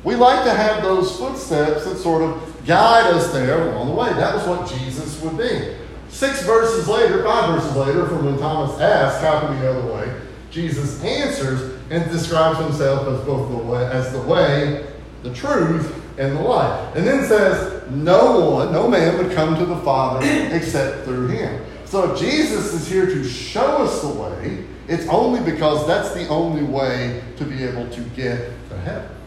we 0.04 0.16
like 0.16 0.44
to 0.46 0.52
have 0.52 0.82
those 0.82 1.16
footsteps 1.18 1.86
that 1.86 1.98
sort 1.98 2.24
of 2.24 2.66
guide 2.66 3.14
us 3.14 3.32
there 3.32 3.70
along 3.70 3.88
the 3.88 3.94
way. 3.94 4.10
That 4.14 4.36
was 4.36 4.48
what 4.48 4.70
Jesus 4.70 5.22
would 5.22 5.38
be. 5.38 5.76
Six 6.10 6.44
verses 6.44 6.88
later, 6.88 7.24
five 7.24 7.54
verses 7.54 7.76
later, 7.76 8.08
from 8.08 8.26
when 8.26 8.38
Thomas 8.38 8.80
asked, 8.80 9.22
How 9.22 9.40
can 9.40 9.56
we 9.56 9.62
know 9.62 9.82
the 9.82 9.94
way? 9.94 10.22
Jesus 10.50 11.02
answers 11.04 11.80
and 11.90 12.10
describes 12.12 12.60
himself 12.60 13.08
as 13.08 13.26
both 13.26 13.50
the 13.50 13.58
way, 13.58 13.86
as 13.86 14.12
the 14.12 14.22
way, 14.24 14.86
the 15.24 15.34
truth, 15.34 15.96
and 16.18 16.36
the 16.36 16.42
life. 16.42 16.96
And 16.96 17.08
then 17.08 17.26
says, 17.28 17.90
No 17.92 18.50
one, 18.50 18.74
no 18.74 18.88
man 18.88 19.18
would 19.18 19.34
come 19.34 19.56
to 19.58 19.66
the 19.66 19.78
Father 19.78 20.26
except 20.52 21.06
through 21.06 21.28
him. 21.28 21.64
So 21.86 22.12
if 22.12 22.20
Jesus 22.20 22.74
is 22.74 22.88
here 22.88 23.06
to 23.06 23.24
show 23.24 23.84
us 23.84 24.02
the 24.02 24.10
way, 24.10 24.66
it's 24.88 25.08
only 25.08 25.40
because 25.50 25.86
that's 25.88 26.14
the 26.14 26.28
only 26.28 26.64
way 26.64 27.22
to 27.38 27.46
be 27.46 27.64
able 27.64 27.90
to 27.90 28.02
get 28.16 28.52
to 28.70 28.78
heaven. 28.78 29.21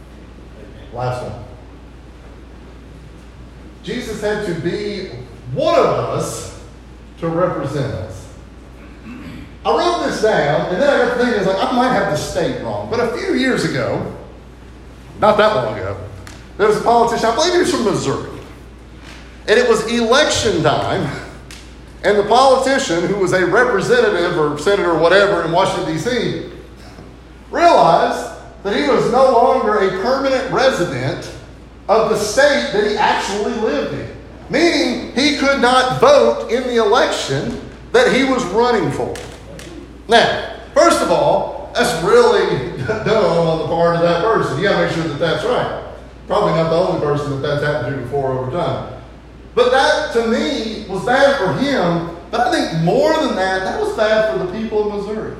Last 0.94 1.22
one. 1.22 1.44
Jesus 3.83 4.20
had 4.20 4.46
to 4.46 4.54
be 4.61 5.09
one 5.52 5.78
of 5.78 5.87
us 5.87 6.64
to 7.18 7.28
represent 7.28 7.92
us. 7.92 8.33
I 9.64 9.70
wrote 9.70 10.07
this 10.07 10.22
down, 10.22 10.72
and 10.72 10.80
then 10.80 10.88
I 10.88 11.04
got 11.04 11.16
thinking, 11.16 11.35
I 11.35 11.38
was 11.38 11.46
like, 11.46 11.72
I 11.72 11.76
might 11.76 11.92
have 11.92 12.12
the 12.12 12.16
state 12.16 12.62
wrong. 12.62 12.90
But 12.90 13.00
a 13.00 13.16
few 13.16 13.35
years 13.35 13.64
ago, 13.64 14.14
not 15.20 15.37
that 15.38 15.54
long 15.54 15.78
ago, 15.78 15.98
there 16.59 16.68
was 16.68 16.76
a 16.76 16.83
politician, 16.83 17.26
I 17.26 17.35
believe 17.35 17.52
he 17.54 17.59
was 17.61 17.70
from 17.70 17.85
Missouri. 17.85 18.40
And 19.48 19.59
it 19.59 19.68
was 19.68 19.90
election 19.92 20.62
time, 20.62 21.11
and 22.04 22.18
the 22.18 22.24
politician, 22.24 23.07
who 23.07 23.16
was 23.16 23.33
a 23.33 23.46
representative 23.46 24.38
or 24.38 24.59
senator 24.59 24.92
or 24.92 24.98
whatever 24.98 25.44
in 25.44 25.52
Washington, 25.52 25.92
D.C., 25.92 26.50
realized 27.50 28.33
that 28.64 28.74
he 28.74 28.88
was 28.88 29.12
no 29.12 29.31
longer 29.31 29.77
a 29.77 30.03
permanent 30.03 30.50
resident 30.50 31.31
of 31.87 32.09
the 32.09 32.16
state 32.16 32.70
that 32.72 32.90
he 32.90 32.96
actually 32.96 33.53
lived 33.61 33.94
in. 33.94 34.11
Meaning, 34.50 35.14
he 35.14 35.37
could 35.37 35.61
not 35.61 36.00
vote 36.00 36.50
in 36.50 36.62
the 36.64 36.77
election 36.77 37.61
that 37.92 38.12
he 38.12 38.24
was 38.24 38.42
running 38.46 38.90
for. 38.90 39.14
Now, 40.09 40.57
first 40.74 41.03
of 41.03 41.11
all, 41.11 41.70
that's 41.74 42.03
really 42.03 42.77
dumb 42.87 43.48
on 43.48 43.59
the 43.59 43.66
part 43.66 43.96
of 43.96 44.03
that 44.03 44.24
person. 44.24 44.57
You 44.59 44.64
gotta 44.64 44.87
make 44.87 44.94
sure 44.94 45.05
that 45.05 45.18
that's 45.18 45.44
right. 45.44 45.85
Probably 46.27 46.53
not 46.53 46.70
the 46.70 46.77
only 46.77 47.00
person 47.00 47.31
that 47.33 47.46
that's 47.46 47.62
happened 47.62 47.96
to 47.96 48.03
before 48.03 48.33
over 48.33 48.50
time. 48.50 49.03
But 49.55 49.70
that, 49.70 50.12
to 50.14 50.27
me, 50.27 50.87
was 50.88 51.05
bad 51.05 51.38
for 51.38 51.53
him. 51.62 52.16
But 52.31 52.40
I 52.40 52.50
think 52.50 52.83
more 52.83 53.12
than 53.20 53.37
that, 53.37 53.61
that 53.64 53.81
was 53.81 53.94
bad 53.96 54.33
for 54.33 54.44
the 54.44 54.53
people 54.59 54.90
of 54.90 55.07
Missouri. 55.07 55.37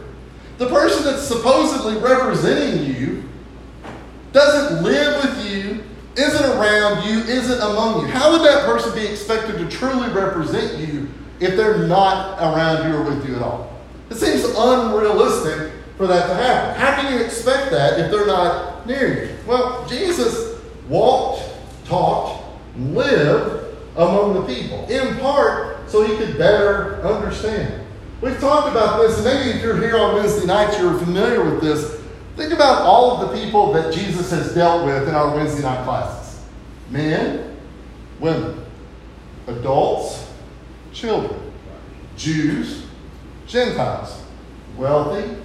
The 0.59 0.69
person 0.69 1.05
that's 1.05 1.27
supposedly 1.27 1.97
representing 1.97 2.95
you 2.95 3.25
doesn't 4.33 4.83
live 4.83 5.25
with 5.25 5.51
you, 5.51 5.83
isn't 6.17 6.45
around 6.45 7.09
you, 7.09 7.21
isn't 7.21 7.61
among 7.61 8.03
you. 8.03 8.07
How 8.13 8.33
would 8.33 8.43
that 8.47 8.67
person 8.67 8.95
be 8.95 9.07
expected 9.07 9.59
to 9.59 9.69
truly 9.69 10.09
represent 10.11 10.79
you 10.79 11.09
if 11.41 11.57
they're 11.57 11.87
not 11.87 12.39
around 12.39 12.89
you 12.89 12.97
or 12.97 13.03
with 13.03 13.29
you 13.29 13.37
at 13.37 13.43
all? 13.43 13.73
It 14.11 14.17
seems 14.17 14.45
unrealistic 14.45 15.73
for 15.97 16.07
that 16.07 16.29
to 16.29 16.35
happen. 16.35 16.81
How 16.81 17.01
can 17.01 17.13
you 17.13 17.25
expect 17.25 17.71
that 17.71 17.99
if 17.99 18.11
they're 18.11 18.27
not 18.27 18.87
near 18.87 19.25
you? 19.25 19.37
Well, 19.47 19.87
Jesus 19.89 20.61
walked, 20.89 21.43
talked, 21.85 22.45
lived 22.77 23.77
among 23.97 24.35
the 24.35 24.43
people, 24.43 24.87
in 24.87 25.19
part 25.19 25.89
so 25.89 26.05
he 26.07 26.17
could 26.17 26.37
better 26.37 27.01
understand. 27.03 27.84
We've 28.25 28.41
talked 28.41 28.69
about 28.69 29.03
this, 29.03 29.17
and 29.17 29.27
maybe 29.27 29.51
if 29.51 29.63
you're 29.63 29.77
here 29.77 29.99
on 29.99 30.15
Wednesday 30.15 30.47
nights, 30.47 30.79
you're 30.79 30.99
familiar 30.99 31.45
with 31.45 31.61
this. 31.61 32.01
Think 32.37 32.55
about 32.55 32.81
all 32.81 33.21
of 33.21 33.29
the 33.29 33.37
people 33.37 33.71
that 33.75 33.93
Jesus 33.93 34.31
has 34.31 34.55
dealt 34.55 34.87
with 34.87 35.07
in 35.07 35.15
our 35.15 35.37
Wednesday 35.37 35.61
night 35.61 35.85
classes 35.85 36.43
men, 36.89 37.55
women, 38.21 38.65
adults, 39.47 40.27
children, 40.95 41.39
Jews, 42.17 42.87
Gentiles, 43.47 44.23
wealthy, 44.79 45.37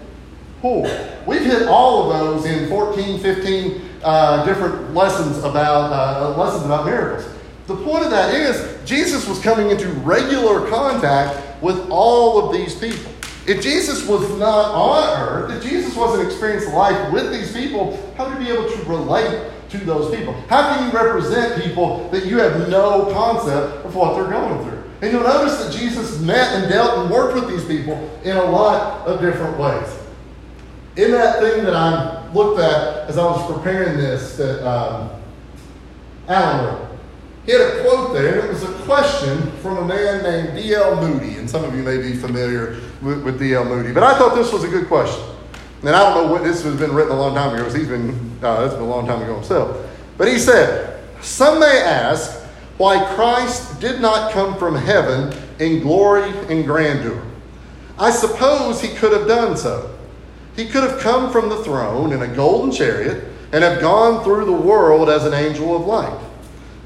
poor. 0.62 0.90
We've 1.28 1.44
hit 1.44 1.68
all 1.68 2.10
of 2.10 2.18
those 2.18 2.46
in 2.46 2.70
14, 2.70 3.20
15 3.20 3.90
uh, 4.04 4.46
different 4.46 4.94
lessons 4.94 5.40
about 5.40 5.92
uh, 5.92 6.38
lessons 6.38 6.64
about 6.64 6.86
miracles. 6.86 7.30
The 7.70 7.76
point 7.76 8.04
of 8.04 8.10
that 8.10 8.34
is 8.34 8.84
Jesus 8.84 9.28
was 9.28 9.40
coming 9.42 9.70
into 9.70 9.90
regular 9.90 10.68
contact 10.72 11.62
with 11.62 11.88
all 11.92 12.44
of 12.44 12.52
these 12.52 12.74
people. 12.74 13.12
If 13.46 13.62
Jesus 13.62 14.08
was 14.08 14.28
not 14.40 14.74
on 14.74 15.20
earth, 15.20 15.52
if 15.56 15.70
Jesus 15.70 15.96
wasn't 15.96 16.28
experiencing 16.28 16.74
life 16.74 17.14
with 17.14 17.32
these 17.32 17.54
people, 17.54 17.96
how 18.18 18.28
would 18.28 18.40
he 18.40 18.46
be 18.46 18.52
able 18.52 18.68
to 18.68 18.84
relate 18.86 19.52
to 19.70 19.78
those 19.78 20.16
people? 20.16 20.34
How 20.50 20.74
can 20.74 20.88
you 20.88 20.98
represent 20.98 21.64
people 21.64 22.10
that 22.10 22.26
you 22.26 22.40
have 22.40 22.68
no 22.70 23.14
concept 23.14 23.86
of 23.86 23.94
what 23.94 24.16
they're 24.16 24.32
going 24.32 24.64
through? 24.64 24.84
And 25.04 25.12
you'll 25.12 25.22
notice 25.22 25.64
that 25.64 25.72
Jesus 25.72 26.20
met 26.22 26.56
and 26.56 26.72
dealt 26.72 26.98
and 26.98 27.12
worked 27.12 27.36
with 27.36 27.50
these 27.50 27.66
people 27.66 27.94
in 28.24 28.36
a 28.36 28.46
lot 28.46 29.06
of 29.06 29.22
different 29.22 29.60
ways. 29.60 29.96
In 30.96 31.12
that 31.12 31.40
thing 31.40 31.64
that 31.66 31.76
I 31.76 32.28
looked 32.34 32.60
at 32.60 33.08
as 33.08 33.20
I 33.20 33.26
was 33.26 33.46
preparing 33.54 33.96
this, 33.96 34.38
that 34.38 34.68
um, 34.68 35.12
Alan 36.28 36.66
wrote, 36.66 36.89
he 37.46 37.52
had 37.54 37.62
a 37.62 37.82
quote 37.82 38.14
there. 38.14 38.40
and 38.40 38.50
It 38.50 38.54
was 38.54 38.64
a 38.64 38.74
question 38.84 39.52
from 39.58 39.78
a 39.78 39.86
man 39.86 40.24
named 40.24 40.58
D.L. 40.58 40.96
Moody, 40.98 41.38
and 41.38 41.50
some 41.50 41.64
of 41.64 41.76
you 41.76 41.84
may 41.84 41.98
be 41.98 42.14
familiar 42.16 42.80
with, 43.02 43.24
with 43.24 43.40
D.L. 43.40 43.66
Moody. 43.66 43.92
But 43.92 44.04
I 44.04 44.18
thought 44.18 44.36
this 44.36 44.52
was 44.54 44.64
a 44.64 44.68
good 44.68 44.88
question. 44.88 45.24
And 45.82 45.90
I 45.90 46.14
don't 46.14 46.26
know 46.26 46.32
what 46.32 46.44
this 46.44 46.62
has 46.64 46.78
been 46.78 46.94
written 46.94 47.14
a 47.14 47.20
long 47.20 47.34
time 47.34 47.54
ago, 47.54 47.64
because 47.64 47.74
he's 47.74 47.88
been, 47.88 48.10
uh, 48.44 48.62
that's 48.62 48.74
been 48.74 48.84
a 48.84 48.88
long 48.90 49.08
time 49.08 49.22
ago 49.22 49.36
himself. 49.36 49.90
But 50.18 50.28
he 50.28 50.38
said, 50.38 51.02
Some 51.22 51.60
may 51.60 51.82
ask 51.82 52.44
why 52.78 53.04
Christ 53.16 53.80
did 53.80 54.02
not 54.02 54.32
come 54.32 54.58
from 54.58 54.76
heaven 54.76 55.34
in 55.60 55.82
glory 55.82 56.30
and 56.50 56.66
grandeur. 56.66 57.22
I 57.98 58.12
suppose 58.12 58.82
he 58.82 58.90
could 58.96 59.12
have 59.12 59.28
done 59.28 59.58
so. 59.58 59.98
He 60.56 60.66
could 60.66 60.84
have 60.84 61.00
come 61.00 61.32
from 61.32 61.50
the 61.50 61.64
throne 61.64 62.14
in 62.14 62.22
a 62.22 62.28
golden 62.28 62.72
chariot 62.72 63.26
and 63.52 63.64
have 63.64 63.82
gone 63.82 64.24
through 64.24 64.46
the 64.46 64.52
world 64.52 65.10
as 65.10 65.26
an 65.26 65.34
angel 65.34 65.76
of 65.76 65.86
light. 65.86 66.29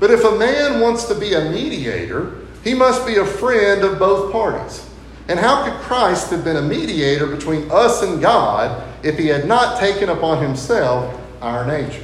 But 0.03 0.11
if 0.11 0.25
a 0.25 0.35
man 0.35 0.81
wants 0.81 1.05
to 1.05 1.15
be 1.15 1.33
a 1.33 1.49
mediator, 1.49 2.35
he 2.61 2.73
must 2.73 3.07
be 3.07 3.15
a 3.15 3.25
friend 3.25 3.85
of 3.85 3.99
both 3.99 4.33
parties. 4.33 4.85
And 5.29 5.39
how 5.39 5.63
could 5.63 5.79
Christ 5.79 6.29
have 6.31 6.43
been 6.43 6.57
a 6.57 6.61
mediator 6.61 7.25
between 7.25 7.71
us 7.71 8.03
and 8.03 8.21
God 8.21 8.83
if 9.01 9.17
he 9.17 9.27
had 9.27 9.47
not 9.47 9.79
taken 9.79 10.09
upon 10.09 10.43
himself 10.43 11.17
our 11.41 11.65
nature? 11.65 12.03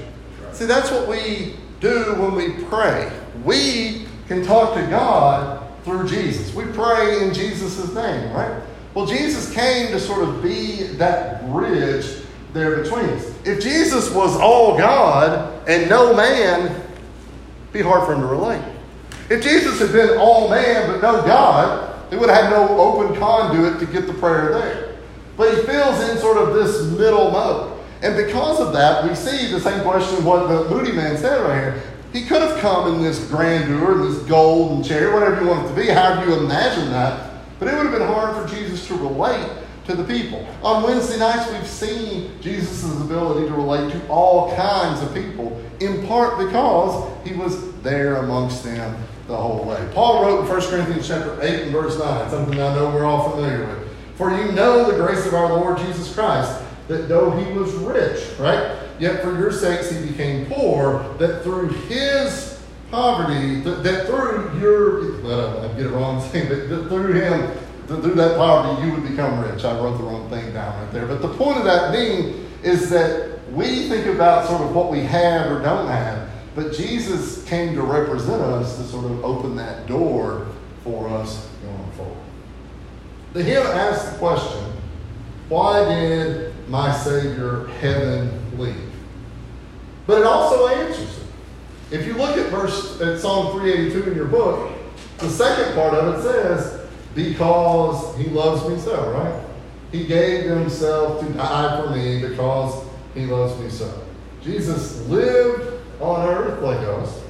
See, 0.54 0.64
that's 0.64 0.90
what 0.92 1.10
we 1.10 1.56
do 1.82 2.16
when 2.16 2.36
we 2.36 2.64
pray. 2.68 3.12
We 3.44 4.06
can 4.30 4.46
talk 4.46 4.76
to 4.76 4.88
God 4.88 5.70
through 5.84 6.08
Jesus. 6.08 6.56
We 6.56 6.64
pray 6.68 7.22
in 7.28 7.34
Jesus' 7.34 7.94
name, 7.94 8.32
right? 8.32 8.64
Well, 8.94 9.08
Jesus 9.08 9.54
came 9.54 9.92
to 9.92 10.00
sort 10.00 10.24
of 10.26 10.42
be 10.42 10.84
that 10.94 11.46
bridge 11.52 12.22
there 12.54 12.82
between 12.82 13.10
us. 13.10 13.30
If 13.44 13.62
Jesus 13.62 14.10
was 14.10 14.38
all 14.38 14.78
God 14.78 15.68
and 15.68 15.90
no 15.90 16.16
man, 16.16 16.86
be 17.72 17.82
hard 17.82 18.06
for 18.06 18.14
him 18.14 18.22
to 18.22 18.28
relate. 18.28 18.64
If 19.30 19.44
Jesus 19.44 19.80
had 19.80 19.92
been 19.92 20.18
all 20.18 20.50
man 20.50 20.90
but 20.90 21.02
no 21.02 21.22
God, 21.22 21.96
he 22.10 22.16
would 22.16 22.30
have 22.30 22.46
had 22.46 22.50
no 22.50 22.80
open 22.80 23.16
conduit 23.18 23.80
to 23.80 23.86
get 23.86 24.08
the 24.08 24.14
prayer 24.14 24.52
there. 24.54 24.98
But 25.38 25.56
he 25.56 25.64
fills 25.64 26.10
in 26.10 26.18
sort 26.18 26.38
of 26.38 26.54
this 26.56 26.98
middle 26.98 27.32
mode. 27.32 27.80
And 28.02 28.16
because 28.16 28.60
of 28.60 28.74
that, 28.74 29.08
we 29.08 29.14
see 29.14 29.52
the 29.52 29.60
same 29.60 29.82
question 29.84 30.24
what 30.24 30.48
the 30.48 30.70
Moody 30.70 30.92
man 30.92 31.18
said 31.18 31.42
right 31.42 31.56
here. 31.56 31.84
He 32.12 32.26
could 32.26 32.42
have 32.42 32.60
come 32.60 32.96
in 32.96 33.02
this 33.04 33.24
grandeur, 33.30 33.98
this 33.98 34.18
golden 34.24 34.84
chair, 34.84 35.14
whatever 35.14 35.42
you 35.42 35.48
want 35.48 35.66
it 35.66 35.70
to 35.70 35.76
be, 35.76 35.88
however 35.88 36.28
you 36.28 36.38
imagine 36.40 36.90
that. 36.90 37.32
But 37.60 37.68
it 37.68 37.76
would 37.76 37.88
have 37.88 38.00
been 38.00 38.08
hard 38.08 38.36
for 38.36 38.56
Jesus 38.56 38.88
to 38.88 38.96
relate 38.96 39.59
to 39.90 39.96
the 39.96 40.04
people. 40.04 40.46
On 40.62 40.84
Wednesday 40.84 41.18
nights, 41.18 41.52
we've 41.52 41.66
seen 41.66 42.40
Jesus' 42.42 43.02
ability 43.02 43.48
to 43.48 43.54
relate 43.54 43.92
to 43.92 44.08
all 44.08 44.56
kinds 44.56 45.02
of 45.02 45.14
people, 45.16 45.60
in 45.80 46.06
part 46.06 46.38
because 46.38 47.12
he 47.28 47.34
was 47.36 47.74
there 47.82 48.18
amongst 48.18 48.64
them 48.64 48.96
the 49.28 49.36
whole 49.36 49.66
way. 49.66 49.90
Paul 49.94 50.24
wrote 50.24 50.42
in 50.42 50.48
1 50.48 50.62
Corinthians 50.70 51.08
chapter 51.08 51.42
8 51.42 51.64
and 51.64 51.72
verse 51.72 51.98
9, 51.98 52.30
something 52.30 52.54
I 52.60 52.76
know 52.76 52.92
we're 52.92 53.06
all 53.06 53.32
familiar 53.32 53.66
with. 53.66 53.90
For 54.16 54.32
you 54.32 54.52
know 54.52 54.92
the 54.92 54.98
grace 54.98 55.26
of 55.26 55.34
our 55.34 55.50
Lord 55.50 55.80
Jesus 55.80 56.14
Christ, 56.14 56.62
that 56.88 57.08
though 57.08 57.32
he 57.32 57.52
was 57.54 57.74
rich, 57.74 58.38
right? 58.38 58.78
Yet 59.00 59.24
for 59.24 59.36
your 59.38 59.52
sakes 59.52 59.90
he 59.90 60.06
became 60.06 60.46
poor, 60.48 61.16
that 61.18 61.42
through 61.42 61.70
his 61.70 62.62
poverty, 62.92 63.62
that, 63.62 63.84
that 63.84 64.06
through 64.06 64.60
your, 64.60 65.26
uh, 65.26 65.68
I 65.68 65.68
get 65.78 65.88
it 65.88 65.90
wrong 65.90 66.22
saying, 66.30 66.50
that 66.50 66.90
through 66.90 67.14
him, 67.14 67.58
through 67.98 68.16
that 68.16 68.38
poverty 68.38 68.86
you 68.86 68.94
would 68.94 69.08
become 69.10 69.40
rich. 69.40 69.66
I 69.66 69.78
wrote 69.80 69.98
the 69.98 70.04
wrong 70.04 70.30
thing 70.30 70.54
down 70.54 70.82
right 70.82 70.94
there. 70.94 71.08
But 71.08 71.22
the 71.22 71.34
point 71.34 71.58
of 71.58 71.64
that 71.66 71.92
being 71.92 72.46
is 72.64 72.90
that 72.90 73.40
we 73.52 73.88
think 73.90 74.06
about 74.06 74.48
sort 74.48 74.62
of 74.62 74.76
what 74.76 74.92
we 74.92 75.00
have 75.00 75.52
or 75.52 75.62
don't 75.62 75.88
have. 75.88 76.30
But 76.56 76.74
Jesus 76.74 77.44
came 77.46 77.76
to 77.76 77.82
represent 77.82 78.42
us 78.42 78.78
to 78.78 78.84
sort 78.84 79.06
of 79.06 79.24
open 79.24 79.56
that 79.56 79.88
door 79.88 80.48
for 80.84 81.10
us 81.10 81.50
going 81.64 81.92
forward. 81.92 82.18
The 83.34 83.44
hymn 83.44 83.66
asks 83.66 84.12
the 84.12 84.18
question 84.18 84.66
why 85.50 85.84
did 85.86 86.54
my 86.70 86.96
Savior 86.96 87.66
heaven 87.80 88.60
leave? 88.60 88.92
But 90.06 90.22
it 90.22 90.26
also 90.26 90.68
answers 90.68 91.18
it. 91.18 91.24
If 91.92 92.06
you 92.06 92.14
look 92.14 92.38
at 92.38 92.52
verse 92.52 93.02
at 93.02 93.20
Psalm 93.20 93.60
382 93.60 94.12
in 94.12 94.16
your 94.16 94.28
book, 94.28 94.72
the 95.18 95.30
second 95.30 95.74
part 95.74 95.96
of 95.96 96.20
it 96.20 96.22
says, 96.22 96.79
Because 97.16 98.16
he 98.18 98.26
loves 98.26 98.68
me 98.70 98.80
so, 98.80 99.12
right? 99.12 99.44
He 99.92 100.06
gave 100.06 100.46
himself 100.46 101.26
to 101.26 101.34
die 101.34 101.82
for 101.82 101.96
me 101.96 102.22
because 102.28 102.86
he 103.14 103.26
loves 103.26 103.60
me 103.60 103.70
so. 103.70 103.92
Jesus 104.44 105.06
lived 105.08 105.82
on 106.00 106.28
earth 106.28 106.62
like 106.62 106.80
us, 106.80 107.22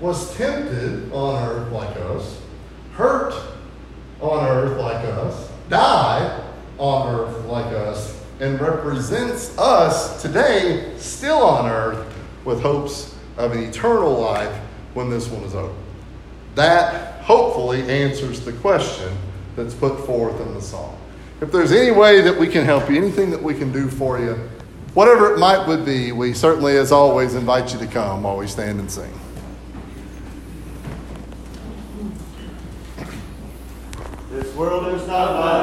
was 0.00 0.34
tempted 0.36 1.12
on 1.12 1.42
earth 1.42 1.72
like 1.72 1.96
us, 1.96 2.40
hurt 2.94 3.34
on 4.20 4.46
earth 4.46 4.78
like 4.78 5.04
us, 5.04 5.50
died 5.68 6.42
on 6.78 7.14
earth 7.14 7.44
like 7.46 7.66
us, 7.66 8.20
and 8.40 8.60
represents 8.60 9.56
us 9.58 10.22
today 10.22 10.94
still 10.96 11.42
on 11.42 11.68
earth 11.68 12.06
with 12.44 12.62
hopes 12.62 13.14
of 13.36 13.52
an 13.52 13.62
eternal 13.64 14.12
life 14.18 14.54
when 14.94 15.10
this 15.10 15.28
one 15.28 15.42
is 15.42 15.54
over. 15.54 15.74
That 16.54 17.19
hopefully 17.30 17.88
answers 17.88 18.40
the 18.40 18.52
question 18.54 19.16
that's 19.54 19.72
put 19.72 20.04
forth 20.04 20.40
in 20.40 20.52
the 20.52 20.60
song. 20.60 20.98
if 21.40 21.52
there's 21.52 21.70
any 21.70 21.92
way 21.92 22.20
that 22.20 22.36
we 22.36 22.48
can 22.48 22.64
help 22.64 22.90
you, 22.90 22.96
anything 22.96 23.30
that 23.30 23.40
we 23.40 23.54
can 23.54 23.70
do 23.70 23.88
for 23.88 24.18
you, 24.18 24.34
whatever 24.94 25.32
it 25.32 25.38
might 25.38 25.64
would 25.68 25.84
be, 25.84 26.10
we 26.10 26.32
certainly, 26.34 26.76
as 26.76 26.90
always, 26.90 27.36
invite 27.36 27.72
you 27.72 27.78
to 27.78 27.86
come 27.86 28.24
while 28.24 28.36
we 28.36 28.48
stand 28.48 28.80
and 28.80 28.90
sing. 28.90 29.12
This 34.32 34.52
world 34.56 34.92
is 34.92 35.06
not 35.06 35.34
my 35.38 35.60